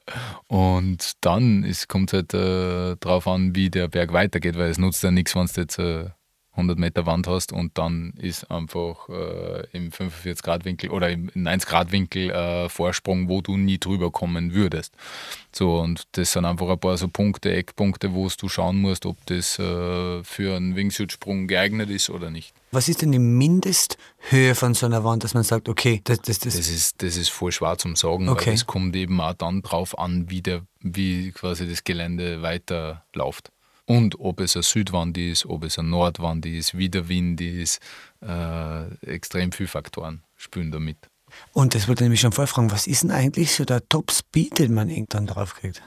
Und 0.47 1.11
dann 1.21 1.69
kommt 1.87 2.13
es 2.13 2.17
halt 2.17 2.33
äh, 2.33 2.95
darauf 2.99 3.27
an, 3.27 3.55
wie 3.55 3.69
der 3.69 3.87
Berg 3.87 4.13
weitergeht, 4.13 4.57
weil 4.57 4.69
es 4.69 4.77
nutzt 4.77 5.03
ja 5.03 5.11
nichts, 5.11 5.35
wenn 5.35 5.47
du 5.47 5.61
jetzt 5.61 5.79
äh, 5.79 6.09
100 6.53 6.77
Meter 6.77 7.05
Wand 7.05 7.27
hast 7.27 7.53
und 7.53 7.77
dann 7.77 8.13
ist 8.17 8.51
einfach 8.51 9.07
äh, 9.07 9.65
im 9.71 9.89
45-Grad-Winkel 9.89 10.89
oder 10.89 11.09
im 11.09 11.29
90-Grad-Winkel 11.29 12.29
äh, 12.29 12.69
Vorsprung, 12.69 13.29
wo 13.29 13.41
du 13.41 13.55
nie 13.55 13.79
drüber 13.79 14.11
kommen 14.11 14.53
würdest. 14.53 14.93
So, 15.53 15.79
und 15.79 16.03
das 16.13 16.33
sind 16.33 16.43
einfach 16.43 16.67
ein 16.67 16.79
paar 16.79 16.97
so 16.97 17.07
Punkte, 17.07 17.53
Eckpunkte, 17.53 18.13
wo 18.13 18.27
du 18.37 18.49
schauen 18.49 18.77
musst, 18.77 19.05
ob 19.05 19.17
das 19.27 19.59
äh, 19.59 20.23
für 20.23 20.55
einen 20.57 20.75
Wingsuit-Sprung 20.75 21.47
geeignet 21.47 21.89
ist 21.89 22.09
oder 22.09 22.29
nicht. 22.29 22.53
Was 22.71 22.89
ist 22.89 23.01
denn 23.01 23.13
die 23.13 23.19
Mindesthöhe 23.19 24.53
von 24.53 24.73
so 24.73 24.85
einer 24.85 25.05
Wand, 25.05 25.23
dass 25.23 25.33
man 25.33 25.43
sagt, 25.43 25.69
okay, 25.69 26.01
das, 26.03 26.21
das, 26.21 26.39
das, 26.39 26.55
das 26.55 26.69
ist 26.69 27.01
Das 27.01 27.15
ist 27.15 27.29
voll 27.29 27.51
schwer 27.53 27.77
zum 27.77 27.95
Sagen, 27.95 28.27
okay. 28.27 28.47
weil 28.47 28.53
es 28.55 28.65
kommt 28.65 28.95
eben 28.97 29.21
auch 29.21 29.33
dann 29.33 29.61
drauf 29.61 29.97
an, 29.97 30.29
wie, 30.29 30.41
der, 30.41 30.63
wie 30.81 31.31
quasi 31.31 31.67
das 31.67 31.85
Gelände 31.85 32.41
weiterläuft. 32.41 33.51
Und 33.85 34.19
ob 34.19 34.39
es 34.39 34.55
eine 34.55 34.63
Südwand 34.63 35.17
ist, 35.17 35.45
ob 35.45 35.63
es 35.63 35.77
eine 35.77 35.89
Nordwand 35.89 36.45
ist, 36.45 36.77
wie 36.77 36.89
der 36.89 37.09
Wind 37.09 37.41
ist, 37.41 37.79
äh, 38.21 38.93
extrem 39.05 39.51
viele 39.51 39.67
Faktoren 39.67 40.23
spielen 40.35 40.71
damit. 40.71 40.97
Und 41.53 41.75
das 41.75 41.87
wollte 41.87 42.03
ich 42.03 42.05
nämlich 42.05 42.21
schon 42.21 42.31
vorfragen, 42.31 42.71
was 42.71 42.87
ist 42.87 43.03
denn 43.03 43.11
eigentlich 43.11 43.53
so 43.53 43.65
der 43.65 43.87
Top-Speed, 43.87 44.59
den 44.59 44.73
man 44.73 44.89
irgendwann 44.89 45.27
drauf 45.27 45.55
kriegt? 45.55 45.81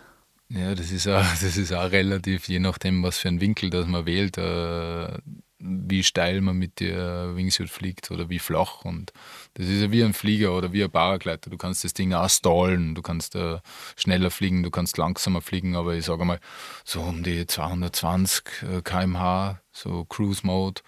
Ja, 0.48 0.74
das 0.74 0.90
ist, 0.90 1.08
auch, 1.08 1.24
das 1.40 1.56
ist 1.56 1.72
auch 1.72 1.90
relativ, 1.90 2.48
je 2.48 2.58
nachdem, 2.58 3.02
was 3.02 3.18
für 3.18 3.28
einen 3.28 3.40
Winkel 3.40 3.70
das 3.70 3.86
man 3.86 4.06
wählt. 4.06 4.38
Äh, 4.38 5.18
wie 5.64 6.02
steil 6.02 6.40
man 6.40 6.56
mit 6.56 6.80
der 6.80 7.34
Wingsuit 7.34 7.70
fliegt 7.70 8.10
oder 8.10 8.28
wie 8.28 8.38
flach. 8.38 8.84
Und 8.84 9.12
das 9.54 9.66
ist 9.66 9.80
ja 9.80 9.90
wie 9.90 10.04
ein 10.04 10.12
Flieger 10.12 10.56
oder 10.56 10.72
wie 10.72 10.84
ein 10.84 10.90
Paragleiter. 10.90 11.50
Du 11.50 11.56
kannst 11.56 11.84
das 11.84 11.94
Ding 11.94 12.12
auch 12.12 12.28
stallen, 12.28 12.94
du 12.94 13.02
kannst 13.02 13.34
äh, 13.34 13.58
schneller 13.96 14.30
fliegen, 14.30 14.62
du 14.62 14.70
kannst 14.70 14.98
langsamer 14.98 15.40
fliegen, 15.40 15.76
aber 15.76 15.94
ich 15.94 16.04
sage 16.04 16.24
mal, 16.24 16.40
so 16.84 17.00
um 17.00 17.22
die 17.22 17.46
220 17.46 18.44
äh, 18.62 18.82
km/h, 18.82 19.60
so 19.72 20.04
Cruise 20.04 20.46
Mode, 20.46 20.82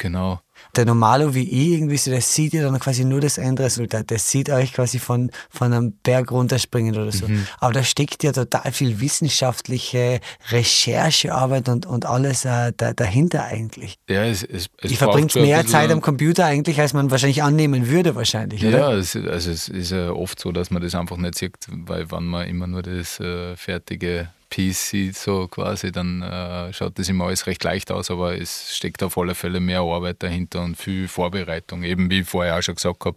genau 0.00 0.40
der 0.76 0.84
Normalo 0.84 1.34
wie 1.34 1.48
ich 1.48 1.78
irgendwie 1.78 1.96
so, 1.96 2.10
der 2.10 2.20
sieht 2.20 2.52
ja 2.52 2.62
dann 2.62 2.78
quasi 2.78 3.04
nur 3.04 3.20
das 3.20 3.38
Endresultat. 3.38 4.10
Der 4.10 4.18
sieht 4.18 4.50
euch 4.50 4.72
quasi 4.72 4.98
von, 4.98 5.30
von 5.48 5.72
einem 5.72 5.92
Berg 5.92 6.30
runterspringen 6.30 6.96
oder 6.96 7.12
so. 7.12 7.26
Mhm. 7.26 7.46
Aber 7.58 7.72
da 7.72 7.82
steckt 7.82 8.22
ja 8.22 8.32
total 8.32 8.72
viel 8.72 9.00
wissenschaftliche 9.00 10.20
Recherchearbeit 10.50 11.68
und, 11.68 11.86
und 11.86 12.06
alles 12.06 12.44
äh, 12.44 12.72
da, 12.76 12.92
dahinter 12.92 13.44
eigentlich. 13.44 13.98
Ja, 14.08 14.24
es, 14.24 14.42
es, 14.42 14.68
es 14.78 14.92
ich 14.92 14.98
verbringt 14.98 15.34
mehr 15.34 15.66
Zeit 15.66 15.90
am 15.90 16.00
Computer 16.00 16.44
eigentlich, 16.44 16.80
als 16.80 16.92
man 16.92 17.10
wahrscheinlich 17.10 17.42
annehmen 17.42 17.88
würde 17.88 18.14
wahrscheinlich, 18.14 18.64
oder? 18.64 18.78
Ja, 18.78 18.92
es, 18.92 19.16
also 19.16 19.50
es 19.50 19.68
ist 19.68 19.90
ja 19.90 20.10
oft 20.10 20.38
so, 20.38 20.52
dass 20.52 20.70
man 20.70 20.82
das 20.82 20.94
einfach 20.94 21.16
nicht 21.16 21.36
sieht, 21.36 21.56
weil 21.68 22.10
wenn 22.10 22.24
man 22.24 22.46
immer 22.46 22.66
nur 22.66 22.82
das 22.82 23.18
äh, 23.20 23.56
fertige 23.56 24.28
PC 24.50 25.14
so 25.14 25.48
quasi, 25.48 25.92
dann 25.92 26.22
äh, 26.22 26.72
schaut 26.72 26.98
das 26.98 27.08
immer 27.08 27.26
alles 27.26 27.46
recht 27.46 27.62
leicht 27.64 27.90
aus, 27.90 28.10
aber 28.10 28.36
es 28.36 28.76
steckt 28.76 29.02
auf 29.02 29.16
alle 29.16 29.34
Fälle 29.34 29.60
mehr 29.60 29.80
Arbeit 29.80 30.22
dahinter 30.22 30.62
und 30.62 30.76
viel 30.76 31.08
Vorbereitung. 31.08 31.84
Eben 31.84 32.10
wie 32.10 32.20
ich 32.20 32.28
vorher 32.28 32.58
auch 32.58 32.62
schon 32.62 32.74
gesagt 32.74 33.04
habe, 33.04 33.16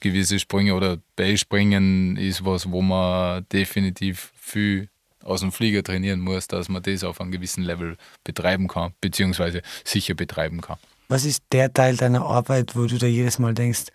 gewisse 0.00 0.38
Sprünge 0.38 0.74
oder 0.74 0.98
Beispringen 1.16 2.16
ist 2.16 2.44
was, 2.44 2.70
wo 2.70 2.82
man 2.82 3.46
definitiv 3.52 4.32
viel 4.36 4.88
aus 5.24 5.40
dem 5.40 5.52
Flieger 5.52 5.82
trainieren 5.82 6.20
muss, 6.20 6.48
dass 6.48 6.68
man 6.68 6.82
das 6.82 7.04
auf 7.04 7.20
einem 7.20 7.30
gewissen 7.30 7.62
Level 7.62 7.96
betreiben 8.24 8.68
kann, 8.68 8.92
beziehungsweise 9.00 9.62
sicher 9.84 10.14
betreiben 10.14 10.60
kann. 10.60 10.78
Was 11.08 11.24
ist 11.24 11.44
der 11.52 11.72
Teil 11.72 11.96
deiner 11.96 12.22
Arbeit, 12.22 12.74
wo 12.74 12.86
du 12.86 12.98
da 12.98 13.06
jedes 13.06 13.38
Mal 13.38 13.54
denkst, 13.54 13.86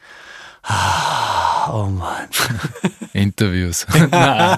ah, 0.64 1.37
oh 1.72 1.86
Mann. 1.86 2.28
Interviews. 3.14 3.86
Nein. 4.12 4.58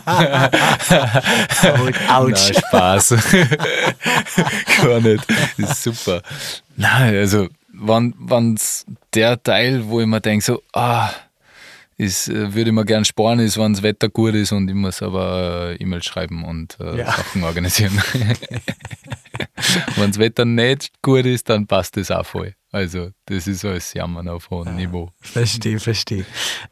Autsch. 2.10 2.52
Nein, 2.52 2.64
Spaß. 2.68 3.10
Gar 4.84 5.02
nicht. 5.02 5.26
Das 5.58 5.72
ist 5.72 5.84
super. 5.84 6.22
Nein, 6.76 7.16
also, 7.16 7.48
wenn 7.72 8.54
es 8.56 8.86
der 9.14 9.42
Teil, 9.42 9.88
wo 9.88 10.02
ich 10.02 10.08
mir 10.08 10.22
denke, 10.22 10.44
so, 10.44 10.62
ah, 10.74 11.10
ist, 11.98 12.30
äh, 12.30 12.54
würde 12.54 12.70
ich 12.70 12.74
mir 12.74 12.86
gern 12.86 13.06
sparen, 13.06 13.40
ist, 13.40 13.58
wenn 13.58 13.74
das 13.74 13.84
Wetter 13.84 14.10
gut 14.10 14.34
ist 14.34 14.52
und 14.52 14.70
ich 14.70 14.76
muss 14.76 15.02
aber 15.02 15.72
äh, 15.72 15.76
E-Mails 15.76 16.06
schreiben 16.06 16.44
und 16.44 16.78
äh, 16.80 17.00
ja. 17.00 17.12
Sachen 17.12 17.44
organisieren. 17.44 18.02
wenn 19.96 20.08
das 20.12 20.20
Wetter 20.20 20.46
nicht 20.46 20.92
gut 21.02 21.26
ist, 21.26 21.50
dann 21.50 21.68
passt 21.68 21.98
das 21.98 22.12
auch 22.12 22.26
voll. 22.26 22.56
Also, 22.72 23.10
das 23.26 23.48
ist 23.48 23.66
alles 23.66 23.94
Jammern 23.94 24.30
auf 24.30 24.52
hohem 24.52 24.68
ja, 24.68 24.74
Niveau. 24.74 25.10
Verstehe, 25.20 25.80
verstehe. 25.80 26.26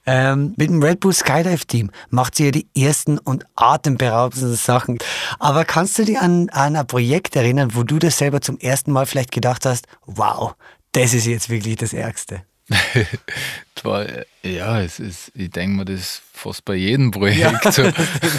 Ähm, 0.05 0.53
mit 0.55 0.69
dem 0.69 0.81
Red 0.83 0.99
Bull 0.99 1.13
Skydive 1.13 1.65
Team 1.65 1.89
macht 2.09 2.35
sie 2.35 2.45
ja 2.45 2.51
die 2.51 2.67
ersten 2.75 3.17
und 3.17 3.45
atemberaubendsten 3.55 4.55
Sachen. 4.55 4.99
Aber 5.39 5.65
kannst 5.65 5.97
du 5.97 6.05
dich 6.05 6.19
an, 6.19 6.49
an 6.49 6.75
ein 6.75 6.85
Projekt 6.85 7.35
erinnern, 7.35 7.71
wo 7.73 7.83
du 7.83 7.97
das 7.97 8.19
selber 8.19 8.41
zum 8.41 8.59
ersten 8.59 8.91
Mal 8.91 9.07
vielleicht 9.07 9.31
gedacht 9.31 9.65
hast, 9.65 9.87
wow, 10.05 10.55
das 10.91 11.15
ist 11.15 11.25
jetzt 11.25 11.49
wirklich 11.49 11.77
das 11.77 11.93
Ärgste? 11.93 12.43
war, 13.83 14.05
ja, 14.43 14.81
es 14.81 14.99
ist, 14.99 15.31
ich 15.35 15.49
denke 15.49 15.77
mir 15.77 15.85
das 15.85 16.21
fast 16.33 16.63
bei 16.65 16.75
jedem 16.75 17.11
Projekt. 17.11 17.77
Ja. 17.77 17.91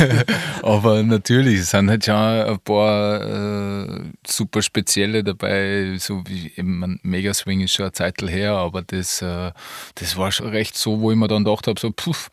aber 0.63 1.03
natürlich, 1.03 1.61
es 1.61 1.71
sind 1.71 1.91
halt 1.91 2.05
schon 2.05 2.15
ein 2.15 2.59
paar 2.61 3.23
äh, 3.23 4.01
super 4.27 4.63
spezielle 4.63 5.25
dabei, 5.25 5.97
so 5.99 6.23
wie 6.27 6.53
eben 6.57 7.01
Mega 7.03 7.35
Swing 7.35 7.61
ist 7.61 7.73
schon 7.73 7.87
eine 7.87 7.93
Zeit 7.93 8.21
her, 8.23 8.53
aber 8.53 8.83
das, 8.83 9.23
äh, 9.23 9.53
das 9.97 10.17
war 10.17 10.31
schon 10.31 10.49
recht 10.49 10.77
so, 10.77 11.01
wo 11.01 11.11
ich 11.11 11.17
mir 11.17 11.29
dann 11.29 11.45
gedacht 11.45 11.67
habe, 11.67 11.81
so, 11.81 11.91
puff, 11.91 12.31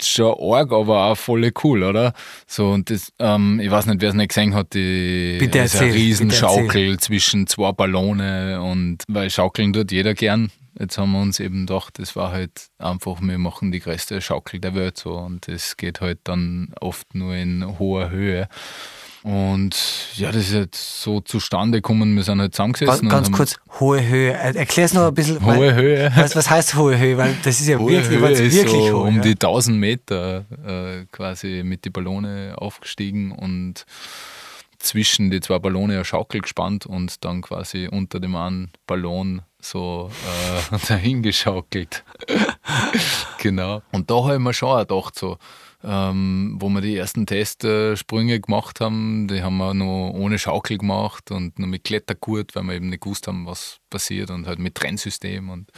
schon 0.00 0.34
arg, 0.38 0.72
aber 0.72 1.06
auch 1.06 1.16
voll 1.16 1.50
cool, 1.62 1.82
oder? 1.84 2.12
So, 2.46 2.70
und 2.70 2.90
das, 2.90 3.12
ähm, 3.18 3.60
ich 3.60 3.70
weiß 3.70 3.86
nicht, 3.86 4.00
wer 4.00 4.10
es 4.10 4.14
nicht 4.14 4.28
gesehen 4.28 4.54
hat, 4.54 4.74
die 4.74 5.36
bitte 5.38 5.60
erzähl, 5.60 5.84
eine 5.84 5.94
Riesenschaukel 5.94 6.98
zwischen 6.98 7.46
zwei 7.46 7.72
Ballone 7.72 8.60
und 8.60 8.98
weil 9.08 9.30
schaukeln 9.30 9.72
tut 9.72 9.92
jeder 9.92 10.14
gern. 10.14 10.50
Jetzt 10.78 10.98
haben 10.98 11.12
wir 11.12 11.20
uns 11.20 11.38
eben 11.38 11.66
gedacht, 11.66 11.98
das 11.98 12.16
war 12.16 12.32
halt 12.32 12.70
einfach, 12.78 13.20
wir 13.20 13.38
machen 13.38 13.72
die 13.72 13.80
größte 13.80 14.20
Schaukel 14.20 14.60
der 14.60 14.74
Welt 14.74 14.98
so 14.98 15.16
und 15.18 15.48
das 15.48 15.76
geht 15.76 16.00
halt 16.00 16.20
dann 16.24 16.72
oft 16.80 17.14
nur 17.14 17.34
in 17.34 17.78
hoher 17.78 18.10
Höhe. 18.10 18.48
Und 19.22 19.76
ja, 20.16 20.32
das 20.32 20.48
ist 20.48 20.54
halt 20.54 20.74
so 20.74 21.20
zustande 21.20 21.78
gekommen, 21.78 22.16
wir 22.16 22.24
sind 22.24 22.40
halt 22.40 22.54
zusammengesessen. 22.54 23.08
Ganz, 23.08 23.28
ganz 23.28 23.36
kurz, 23.36 23.60
hohe 23.78 24.04
Höhe. 24.04 24.32
Erklär 24.32 24.86
es 24.86 24.94
noch 24.94 25.06
ein 25.06 25.14
bisschen. 25.14 25.44
Hohe 25.44 25.58
weil, 25.58 25.74
Höhe. 25.74 26.12
Was, 26.16 26.34
was 26.34 26.50
heißt 26.50 26.74
hohe 26.74 26.98
Höhe? 26.98 27.16
Weil 27.16 27.36
das 27.44 27.60
ist 27.60 27.68
ja 27.68 27.78
hohe 27.78 27.92
wirklich, 27.92 28.18
Höhe 28.18 28.30
ist 28.30 28.54
wirklich 28.54 28.72
so 28.72 29.00
hoch. 29.00 29.06
Um 29.06 29.16
ja? 29.16 29.22
die 29.22 29.32
1000 29.32 29.78
Meter 29.78 30.44
äh, 30.66 31.06
quasi 31.12 31.62
mit 31.64 31.84
den 31.84 31.92
Ballone 31.92 32.54
aufgestiegen 32.56 33.30
und 33.30 33.86
zwischen 34.80 35.30
die 35.30 35.40
zwei 35.40 35.60
Ballone 35.60 35.94
eine 35.94 36.04
Schaukel 36.04 36.40
gespannt 36.40 36.86
und 36.86 37.24
dann 37.24 37.42
quasi 37.42 37.88
unter 37.90 38.18
dem 38.18 38.34
einen 38.34 38.72
Ballon 38.88 39.42
so 39.64 40.10
äh, 40.72 40.78
dahingeschaukelt. 40.88 42.04
genau. 43.38 43.82
Und 43.92 44.10
da 44.10 44.24
habe 44.24 44.34
ich 44.34 44.40
mir 44.40 44.54
schon 44.54 44.68
auch 44.68 44.80
gedacht, 44.80 45.18
so, 45.18 45.38
ähm, 45.84 46.56
wo 46.60 46.68
wir 46.68 46.80
die 46.80 46.96
ersten 46.96 47.26
Testsprünge 47.26 48.40
gemacht 48.40 48.80
haben, 48.80 49.26
die 49.28 49.42
haben 49.42 49.56
wir 49.56 49.74
noch 49.74 50.10
ohne 50.14 50.38
Schaukel 50.38 50.78
gemacht 50.78 51.30
und 51.30 51.58
nur 51.58 51.68
mit 51.68 51.84
Klettergurt, 51.84 52.54
weil 52.54 52.64
wir 52.64 52.74
eben 52.74 52.88
nicht 52.88 53.02
gewusst 53.02 53.26
haben, 53.26 53.46
was 53.46 53.78
passiert 53.90 54.30
und 54.30 54.46
halt 54.46 54.58
mit 54.58 54.74
Trennsystem 54.74 55.50
und 55.50 55.70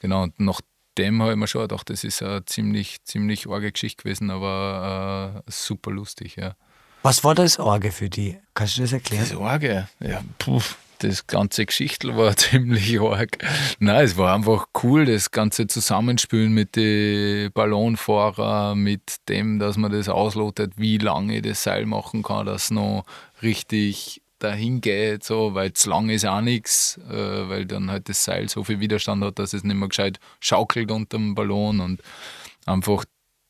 genau, 0.00 0.22
und 0.22 0.38
nachdem 0.40 1.20
habe 1.20 1.32
ich 1.32 1.36
mir 1.36 1.46
schon 1.46 1.62
gedacht, 1.62 1.90
das 1.90 2.04
ist 2.04 2.22
eine 2.22 2.44
ziemlich, 2.46 3.04
ziemlich 3.04 3.48
arge 3.48 3.72
Geschichte 3.72 4.02
gewesen, 4.02 4.30
aber 4.30 5.42
äh, 5.46 5.50
super 5.50 5.90
lustig, 5.90 6.36
ja. 6.36 6.54
Was 7.02 7.24
war 7.24 7.34
das 7.34 7.58
Orge 7.58 7.92
für 7.92 8.10
die? 8.10 8.38
Kannst 8.52 8.76
du 8.76 8.82
das 8.82 8.92
erklären? 8.92 9.24
Das 9.28 9.34
Orge? 9.34 9.88
Ja, 10.00 10.22
puh, 10.38 10.60
das 11.00 11.26
ganze 11.26 11.66
Geschichtel 11.66 12.16
war 12.16 12.36
ziemlich 12.36 13.00
arg. 13.00 13.38
Nein, 13.78 14.04
es 14.04 14.16
war 14.16 14.34
einfach 14.34 14.66
cool, 14.82 15.04
das 15.04 15.30
ganze 15.30 15.66
Zusammenspielen 15.66 16.52
mit 16.52 16.76
den 16.76 17.52
Ballonfahrer, 17.52 18.74
mit 18.74 19.16
dem, 19.28 19.58
dass 19.58 19.76
man 19.76 19.92
das 19.92 20.08
auslotet, 20.08 20.74
wie 20.76 20.98
lange 20.98 21.36
ich 21.36 21.42
das 21.42 21.62
Seil 21.62 21.86
machen 21.86 22.22
kann, 22.22 22.46
dass 22.46 22.64
es 22.64 22.70
noch 22.70 23.04
richtig 23.42 24.22
dahin 24.38 24.80
geht, 24.80 25.22
so, 25.22 25.54
weil 25.54 25.72
zu 25.74 25.90
lang 25.90 26.08
ist 26.08 26.24
auch 26.24 26.40
nichts, 26.40 26.98
äh, 27.10 27.48
weil 27.48 27.66
dann 27.66 27.90
halt 27.90 28.08
das 28.08 28.24
Seil 28.24 28.48
so 28.48 28.64
viel 28.64 28.80
Widerstand 28.80 29.22
hat, 29.22 29.38
dass 29.38 29.52
es 29.52 29.64
nicht 29.64 29.76
mehr 29.76 29.88
gescheit 29.88 30.18
schaukelt 30.40 30.90
unter 30.90 31.18
dem 31.18 31.34
Ballon 31.34 31.80
und 31.80 32.00
einfach 32.66 33.04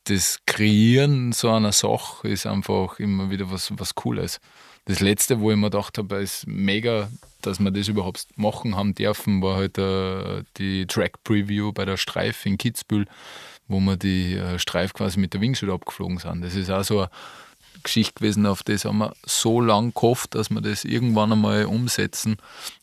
das 0.05 0.41
Kreieren 0.47 1.33
so 1.33 1.51
einer 1.51 1.73
Sache 1.73 2.29
ist 2.29 2.47
einfach 2.47 2.99
immer 2.99 3.31
wieder 3.31 3.51
was, 3.51 3.71
was 3.79 3.95
Cooles. 3.95 4.41
Das 4.87 5.01
letzte, 5.01 5.41
wo 5.41 5.51
ich 5.51 5.57
mir 5.57 5.71
gedacht 5.71 5.99
habe, 5.99 6.17
ist 6.17 6.47
mega, 6.47 7.11
dass 7.43 7.61
wir 7.61 7.71
das 7.71 7.89
überhaupt 7.89 8.27
machen 8.37 8.77
haben 8.77 8.95
dürfen, 8.95 9.43
war 9.43 9.57
halt 9.57 9.79
äh, 9.79 10.43
die 10.57 10.87
Track 10.87 11.23
Preview 11.23 11.73
bei 11.73 11.85
der 11.85 11.97
Streif 11.97 12.45
in 12.47 12.59
Kitzbühel, 12.59 13.07
wo 13.69 13.81
wir 13.81 13.97
die 13.97 14.35
äh, 14.35 14.59
Streif 14.59 14.93
quasi 14.93 15.21
mit 15.21 15.35
der 15.35 15.41
Wingsuit 15.41 15.71
abgeflogen 15.71 16.19
sind. 16.19 16.43
Das 16.43 16.55
ist 16.55 16.71
auch 16.71 16.83
so 16.83 17.01
eine 17.01 17.11
Geschichte 17.83 18.15
gewesen, 18.15 18.47
auf 18.47 18.63
das 18.63 18.85
haben 18.85 18.99
wir 18.99 19.15
so 19.25 19.61
lange 19.61 19.93
gehofft, 19.93 20.35
dass 20.35 20.51
wir 20.51 20.61
das 20.61 20.85
irgendwann 20.85 21.33
einmal 21.33 21.67
umsetzen. 21.67 22.37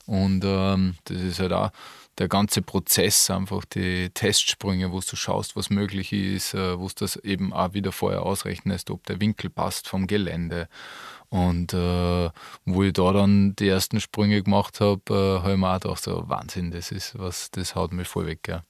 Und 0.05 0.43
ähm, 0.45 0.95
das 1.05 1.21
ist 1.21 1.39
halt 1.39 1.53
auch 1.53 1.71
der 2.17 2.27
ganze 2.27 2.62
Prozess, 2.62 3.29
einfach 3.29 3.63
die 3.65 4.10
Testsprünge, 4.10 4.91
wo 4.91 4.99
du 4.99 5.15
schaust, 5.15 5.55
was 5.55 5.69
möglich 5.69 6.13
ist, 6.13 6.53
äh, 6.53 6.79
wo 6.79 6.88
du 6.88 6.93
das 6.97 7.15
eben 7.17 7.53
auch 7.53 7.73
wieder 7.73 7.91
vorher 7.91 8.23
ausrechnest, 8.23 8.89
ob 8.89 9.05
der 9.05 9.21
Winkel 9.21 9.49
passt 9.49 9.88
vom 9.88 10.07
Gelände. 10.07 10.67
Und 11.30 11.74
äh, 11.74 12.30
wo 12.66 12.84
ich 12.84 12.94
da 12.94 13.12
dann 13.12 13.56
die 13.56 13.68
ersten 13.68 14.00
Sprünge 14.00 14.42
gemacht 14.42 14.80
habe, 14.80 15.02
äh, 15.10 15.42
habe 15.42 15.54
ich 15.54 15.58
mir 15.58 15.70
auch 15.70 15.80
gedacht, 15.80 16.04
so 16.04 16.24
Wahnsinn, 16.30 16.72
das 16.72 16.92
ist 16.92 17.20
was, 17.20 17.52
das 17.52 17.76
haut 17.76 17.92
mich 17.92 18.08
voll 18.08 18.28
weg. 18.28 18.48
Ja. 18.48 18.63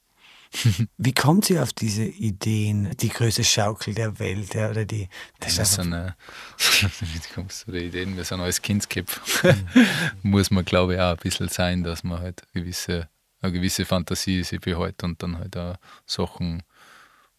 Wie 0.96 1.12
kommt 1.12 1.44
sie 1.44 1.60
auf 1.60 1.72
diese 1.72 2.04
Ideen, 2.04 2.96
die 2.96 3.10
größte 3.10 3.44
Schaukel 3.44 3.94
der 3.94 4.18
Welt 4.18 4.54
ja, 4.54 4.70
oder 4.70 4.84
die? 4.84 5.08
Das, 5.38 5.56
das 5.56 5.74
sind, 5.74 5.92
äh, 5.92 6.12
wie 7.00 7.34
kommst 7.34 7.68
du 7.68 7.72
die 7.72 7.86
Ideen? 7.86 8.16
Wir 8.16 8.24
sind 8.24 8.40
alles 8.40 8.60
Kindsköpfe. 8.60 9.54
Mhm. 9.54 9.86
Muss 10.30 10.50
man, 10.50 10.64
glaube 10.64 10.94
ich, 10.94 11.00
auch 11.00 11.12
ein 11.12 11.16
bisschen 11.18 11.48
sein, 11.48 11.84
dass 11.84 12.02
man 12.02 12.20
halt 12.20 12.42
gewisse 12.52 13.08
eine 13.40 13.52
gewisse 13.52 13.84
Fantasie 13.84 14.42
sich 14.42 14.60
behält 14.60 15.02
und 15.04 15.22
dann 15.22 15.38
halt 15.38 15.56
auch 15.56 15.76
Sachen 16.06 16.62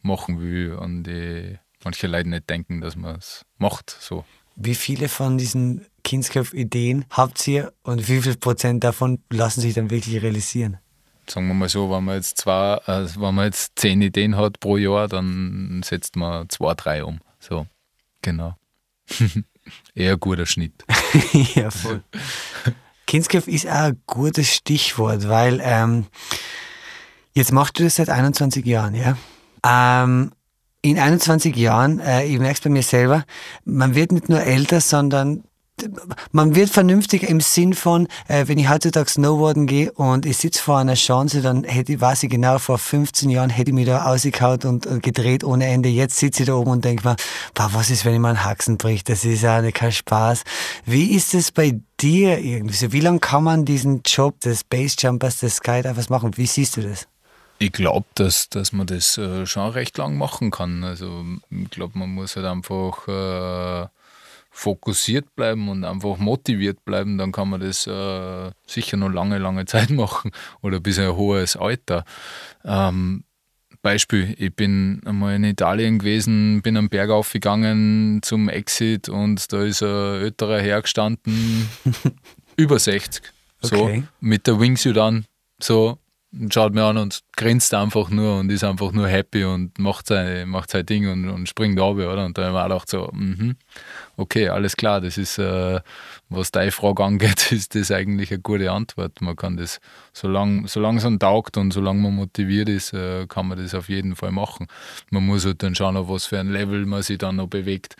machen 0.02 0.40
will, 0.40 0.78
an 0.80 1.04
die 1.04 1.58
manche 1.84 2.08
Leute 2.08 2.30
nicht 2.30 2.50
denken, 2.50 2.82
dass 2.82 2.96
man 2.96 3.18
es 3.18 3.46
macht. 3.58 3.90
So. 3.90 4.26
Wie 4.62 4.76
viele 4.76 5.08
von 5.08 5.38
diesen 5.38 5.86
Kindsköpf-Ideen 6.04 7.06
habt 7.10 7.48
ihr 7.48 7.72
und 7.82 8.10
wie 8.10 8.22
viel 8.22 8.36
Prozent 8.36 8.84
davon 8.84 9.24
lassen 9.30 9.62
sich 9.62 9.74
dann 9.74 9.90
wirklich 9.90 10.22
realisieren? 10.22 10.80
Sagen 11.30 11.48
wir 11.48 11.54
mal 11.54 11.70
so, 11.70 11.90
wenn 11.90 12.04
man 12.04 12.16
jetzt 12.16 12.40
zwei, 12.40 12.76
äh, 12.86 13.08
wenn 13.16 13.36
man 13.36 13.46
jetzt 13.46 13.80
zehn 13.80 14.02
Ideen 14.02 14.36
hat 14.36 14.60
pro 14.60 14.76
Jahr, 14.76 15.08
dann 15.08 15.82
setzt 15.86 16.18
man 16.18 16.50
zwei, 16.50 16.74
drei 16.74 17.06
um. 17.06 17.20
So, 17.40 17.68
genau. 18.22 18.56
Eher 19.96 20.18
guter 20.18 20.46
Schnitt. 20.46 20.84
ja, 21.56 21.72
voll. 21.72 22.04
Kindsköpf 23.08 23.48
ist 23.48 23.66
auch 23.66 23.72
ein 23.72 24.02
gutes 24.08 24.54
Stichwort, 24.54 25.30
weil 25.30 25.62
ähm, 25.64 26.08
jetzt 27.34 27.54
machst 27.54 27.80
du 27.80 27.84
das 27.84 27.96
seit 27.96 28.10
21 28.10 28.66
Jahren, 28.66 28.94
ja? 28.94 29.18
Ähm, 29.66 30.32
in 30.82 30.98
21 30.98 31.56
Jahren, 31.56 32.00
äh, 32.00 32.26
ich 32.26 32.40
merke 32.40 32.56
es 32.56 32.62
bei 32.62 32.70
mir 32.70 32.84
selber, 32.84 33.26
man 33.66 33.96
wird 33.96 34.12
nicht 34.12 34.30
nur 34.30 34.42
älter, 34.42 34.82
sondern 34.82 35.44
man 36.32 36.56
wird 36.56 36.70
vernünftiger 36.70 37.28
im 37.28 37.42
Sinn 37.42 37.74
von, 37.74 38.08
äh, 38.28 38.48
wenn 38.48 38.58
ich 38.58 38.70
heutzutage 38.70 39.10
Snowboarden 39.10 39.68
gehe 39.68 39.92
und 39.94 40.26
ich 40.26 40.38
sitze 40.38 40.62
vor 40.62 40.78
einer 40.78 40.96
Chance, 40.96 41.42
dann 41.42 41.64
hätte 41.64 41.94
ich, 41.94 42.02
weiß 42.02 42.24
ich 42.24 42.30
genau, 42.30 42.60
vor 42.60 42.78
15 42.78 43.30
Jahren 43.30 43.50
hätte 43.50 43.72
ich 43.72 43.76
mich 43.76 43.86
da 43.86 44.06
ausgekaut 44.06 44.66
und 44.66 44.86
äh, 44.86 45.00
gedreht 45.00 45.44
ohne 45.44 45.68
Ende. 45.68 45.90
Jetzt 45.90 46.18
sitze 46.18 46.44
ich 46.44 46.48
da 46.48 46.56
oben 46.56 46.72
und 46.72 46.86
denke 46.86 47.08
mir, 47.08 47.16
boah, 47.54 47.70
was 47.74 47.90
ist, 47.90 48.06
wenn 48.06 48.14
ich 48.14 48.20
mal 48.20 48.30
einen 48.30 48.44
Haxen 48.44 48.78
bricht? 48.78 49.10
Das 49.10 49.26
ist 49.26 49.42
ja 49.42 49.62
kein 49.72 49.92
Spaß. 49.92 50.44
Wie 50.86 51.16
ist 51.16 51.34
es 51.34 51.52
bei 51.52 51.80
dir 52.00 52.40
irgendwie? 52.40 52.76
So, 52.76 52.92
wie 52.92 53.02
lange 53.02 53.20
kann 53.20 53.44
man 53.44 53.66
diesen 53.66 54.02
Job 54.06 54.40
des 54.42 54.64
Basejumpers, 54.64 55.40
des 55.40 55.58
Skydivers 55.58 56.10
machen? 56.10 56.36
Wie 56.36 56.48
siehst 56.48 56.78
du 56.78 56.82
das? 56.82 57.08
Ich 57.60 57.74
glaube, 57.74 58.08
dass, 58.16 58.50
dass 58.50 58.72
man 58.72 58.88
das 58.88 59.18
äh, 59.18 59.46
schon 59.46 59.72
recht 59.72 59.98
lang 59.98 60.18
machen 60.18 60.50
kann. 60.50 60.84
Also 60.84 61.26
ich 61.52 61.70
glaube, 61.70 62.00
man 62.00 62.10
muss 62.10 62.38
halt 62.38 62.46
einfach 62.46 63.08
äh, 63.08 63.88
fokussiert 64.50 65.36
bleiben 65.36 65.70
und 65.70 65.84
einfach 65.84 66.18
motiviert 66.18 66.84
bleiben, 66.86 67.18
dann 67.18 67.32
kann 67.32 67.50
man 67.50 67.62
das 67.62 67.88
äh, 67.88 68.52
sicher 68.66 68.98
noch 68.98 69.10
lange, 69.10 69.38
lange 69.38 69.66
Zeit 69.74 69.90
machen 69.90 70.32
oder 70.62 70.80
bis 70.80 71.00
ein 71.00 71.16
hohes 71.16 71.56
Alter. 71.56 72.06
Ähm, 72.64 73.24
Beispiel, 73.82 74.36
ich 74.38 74.54
bin 74.54 75.02
einmal 75.06 75.36
in 75.36 75.46
Italien 75.46 76.00
gewesen, 76.00 76.62
bin 76.62 76.76
am 76.76 76.90
Berg 76.90 77.10
aufgegangen 77.12 78.20
zum 78.22 78.50
Exit 78.50 79.08
und 79.08 79.54
da 79.54 79.64
ist 79.64 79.82
ein 79.82 80.22
älterer 80.22 80.60
hergestanden, 80.60 81.70
über 82.58 82.78
60, 82.78 83.24
so, 83.62 83.84
okay. 83.84 84.04
mit 84.20 84.48
der 84.48 84.60
Wingsuit 84.60 84.98
an, 84.98 85.26
so, 85.62 85.98
schaut 86.50 86.74
mir 86.74 86.84
an 86.84 86.98
und 86.98 87.22
grinst 87.36 87.74
einfach 87.74 88.10
nur 88.10 88.40
und 88.40 88.52
ist 88.52 88.64
einfach 88.64 88.92
nur 88.92 89.08
happy 89.08 89.44
und 89.46 89.78
macht 89.80 90.08
sein, 90.08 90.50
macht 90.50 90.70
sein 90.72 90.86
Ding 90.86 91.10
und, 91.10 91.30
und 91.30 91.50
springt 91.50 91.80
ab, 91.80 91.96
oder? 91.96 92.26
Und 92.26 92.38
da 92.38 92.52
habe 92.52 92.74
ich 92.74 92.80
auch 92.80 92.86
so, 92.88 93.10
mhm 93.14 93.56
okay, 94.20 94.50
alles 94.50 94.76
klar, 94.76 95.02
das 95.02 95.18
ist, 95.18 95.38
äh, 95.40 95.80
was 96.30 96.52
deine 96.52 96.72
Frage 96.72 97.04
angeht, 97.04 97.52
ist 97.52 97.76
das 97.76 97.92
eigentlich 97.92 98.32
eine 98.32 98.42
gute 98.42 98.72
Antwort. 98.72 99.22
Man 99.22 99.36
kann 99.36 99.58
das, 99.58 99.80
solange 100.14 100.68
solang 100.68 100.98
es 100.98 101.06
einem 101.06 101.20
taugt 101.20 101.58
und 101.58 101.72
solange 101.72 102.02
man 102.02 102.16
motiviert 102.16 102.70
ist, 102.70 102.94
äh, 102.94 103.26
kann 103.28 103.48
man 103.48 103.58
das 103.58 103.74
auf 103.74 103.90
jeden 103.90 104.16
Fall 104.16 104.32
machen. 104.32 104.68
Man 105.10 105.26
muss 105.26 105.46
halt 105.46 105.64
dann 105.64 105.76
schauen, 105.76 105.98
auf 105.98 106.10
was 106.10 106.26
für 106.26 106.40
ein 106.40 106.52
Level 106.52 106.86
man 106.86 107.02
sich 107.02 107.18
dann 107.18 107.38
noch 107.38 107.48
bewegt 107.48 107.96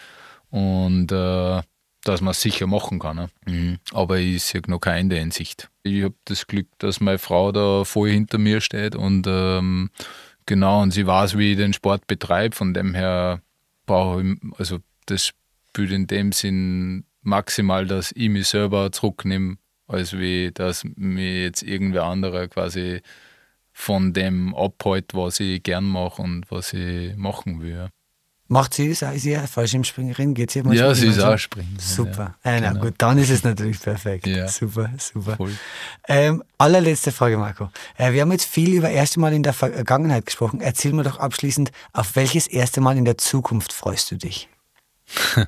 und 0.52 1.12
äh, 1.12 1.62
dass 2.04 2.22
man 2.22 2.32
es 2.32 2.42
sicher 2.42 2.68
machen 2.68 3.00
kann. 3.00 3.18
Ne? 3.18 3.30
Mhm. 3.46 3.80
Aber 3.92 4.18
ich 4.18 4.44
sehe 4.44 4.62
noch 4.68 4.80
kein 4.80 5.02
Ende 5.02 5.18
in 5.18 5.32
Sicht. 5.32 5.70
Ich 5.84 6.04
habe 6.04 6.16
das 6.26 6.48
Glück, 6.48 6.68
dass 6.78 7.00
meine 7.02 7.18
Frau 7.18 7.52
da 7.52 7.84
voll 7.84 8.10
hinter 8.12 8.38
mir 8.38 8.62
steht 8.62 8.96
und 8.96 9.26
ähm, 9.28 9.90
genau, 10.46 10.82
und 10.82 10.92
sie 10.92 11.06
weiß, 11.06 11.38
wie 11.38 11.52
ich 11.52 11.58
den 11.58 11.74
Sport 11.74 12.08
betreibe. 12.08 12.56
Von 12.56 12.74
dem 12.74 12.94
her 12.94 13.42
brauche 13.86 14.24
ich, 14.24 14.38
also 14.58 14.80
das 15.06 15.34
spielt 15.70 15.92
in 15.92 16.08
dem 16.08 16.32
Sinn 16.32 17.06
maximal, 17.22 17.86
dass 17.86 18.12
ich 18.12 18.30
mich 18.30 18.48
selber 18.48 18.92
zurücknehme, 18.92 19.58
als 19.88 20.18
wie 20.18 20.52
dass 20.54 20.84
mir 20.96 21.44
jetzt 21.44 21.64
irgendwer 21.64 22.06
anderer 22.06 22.48
quasi 22.48 23.02
von 23.74 24.14
dem 24.14 24.56
abhält, 24.56 25.14
was 25.14 25.40
ich 25.40 25.64
gern 25.64 25.86
mache 25.86 26.22
und 26.22 26.50
was 26.52 26.74
ich 26.74 27.16
machen 27.16 27.62
will. 27.62 27.90
Macht 28.52 28.74
sie 28.74 28.90
das? 28.90 29.04
Ist 29.04 29.22
sie 29.22 29.38
eine 29.38 29.48
Fallschirmspringerin? 29.48 30.34
Geht 30.34 30.50
sie 30.50 30.64
mal 30.64 30.76
Ja, 30.76 30.96
sie 30.96 31.08
ist 31.08 31.20
auch 31.20 31.38
Springerin. 31.38 31.78
Super. 31.80 32.36
Ja, 32.44 32.52
äh, 32.52 32.62
na, 32.62 32.70
genau. 32.72 32.86
gut, 32.86 32.96
dann 32.98 33.20
ist 33.20 33.30
es 33.30 33.44
natürlich 33.44 33.80
perfekt. 33.80 34.26
Ja. 34.26 34.48
Super, 34.48 34.90
super. 34.98 35.38
Ähm, 36.08 36.44
allerletzte 36.58 37.12
Frage, 37.12 37.38
Marco. 37.38 37.70
Äh, 37.96 38.12
wir 38.12 38.22
haben 38.22 38.32
jetzt 38.32 38.46
viel 38.46 38.74
über 38.74 38.90
erste 38.90 39.20
Mal 39.20 39.34
in 39.34 39.44
der 39.44 39.54
Vergangenheit 39.54 40.26
gesprochen. 40.26 40.62
Erzähl 40.62 40.94
mir 40.94 41.04
doch 41.04 41.20
abschließend, 41.20 41.72
auf 41.94 42.16
welches 42.16 42.48
erste 42.48 42.82
Mal 42.82 42.98
in 42.98 43.06
der 43.06 43.20
Zukunft 43.20 43.72
freust 43.72 44.10
du 44.10 44.16
dich? 44.18 44.50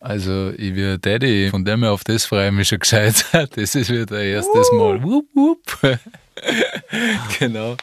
Also, 0.00 0.52
ich 0.56 0.76
werde 0.76 1.00
Daddy, 1.00 1.50
von 1.50 1.64
dem 1.64 1.82
her 1.82 1.90
auf 1.90 2.04
das 2.04 2.24
freue 2.24 2.46
ich 2.46 2.54
mich 2.54 2.68
schon 2.68 2.78
gescheit. 2.78 3.24
Das 3.32 3.74
ist 3.74 3.90
wieder 3.90 4.22
erstes 4.22 4.70
Mal. 4.70 5.02
Wupp, 5.02 5.26
wupp. 5.34 5.98
genau. 7.40 7.76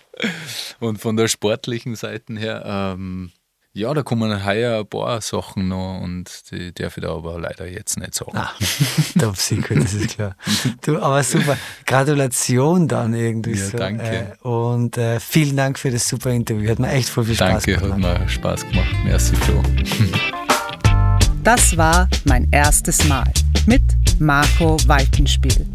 Und 0.79 1.01
von 1.01 1.17
der 1.17 1.27
sportlichen 1.27 1.97
Seite 1.97 2.33
her, 2.35 2.63
ähm, 2.65 3.31
ja, 3.75 3.93
da 3.93 4.03
kommen 4.03 4.45
heuer 4.45 4.79
ein 4.79 4.87
paar 4.87 5.19
Sachen 5.19 5.67
noch 5.67 5.99
und 6.01 6.49
die 6.49 6.73
darf 6.73 6.95
ich 6.95 7.03
da 7.03 7.13
aber 7.13 7.37
leider 7.39 7.67
jetzt 7.67 7.99
nicht 7.99 8.15
sagen. 8.15 8.31
Ah, 8.33 8.51
top 9.19 9.35
secret, 9.35 9.83
das 9.83 9.93
ist 9.93 10.15
klar. 10.15 10.37
Du, 10.81 10.97
aber 10.97 11.21
super. 11.23 11.57
Gratulation 11.85 12.87
dann 12.87 13.13
irgendwie 13.13 13.51
ja, 13.51 13.65
so. 13.65 13.77
Danke. 13.77 14.37
Äh, 14.41 14.47
und 14.47 14.97
äh, 14.97 15.19
vielen 15.19 15.57
Dank 15.57 15.77
für 15.77 15.91
das 15.91 16.07
super 16.07 16.31
Interview. 16.31 16.69
Hat 16.69 16.79
mir 16.79 16.89
echt 16.89 17.09
voll 17.09 17.25
viel 17.25 17.35
Spaß 17.35 17.65
danke, 17.65 17.81
gemacht. 17.81 18.01
Danke, 18.01 18.07
hat 18.13 18.19
mir 18.21 18.29
Spaß 18.29 18.65
gemacht. 18.65 18.95
Merci, 19.03 19.35
Flo. 19.35 19.61
Das 21.43 21.75
war 21.75 22.07
mein 22.23 22.47
erstes 22.51 23.05
Mal 23.09 23.29
mit 23.65 23.83
Marco 24.19 24.77
Waltenspiel. 24.87 25.74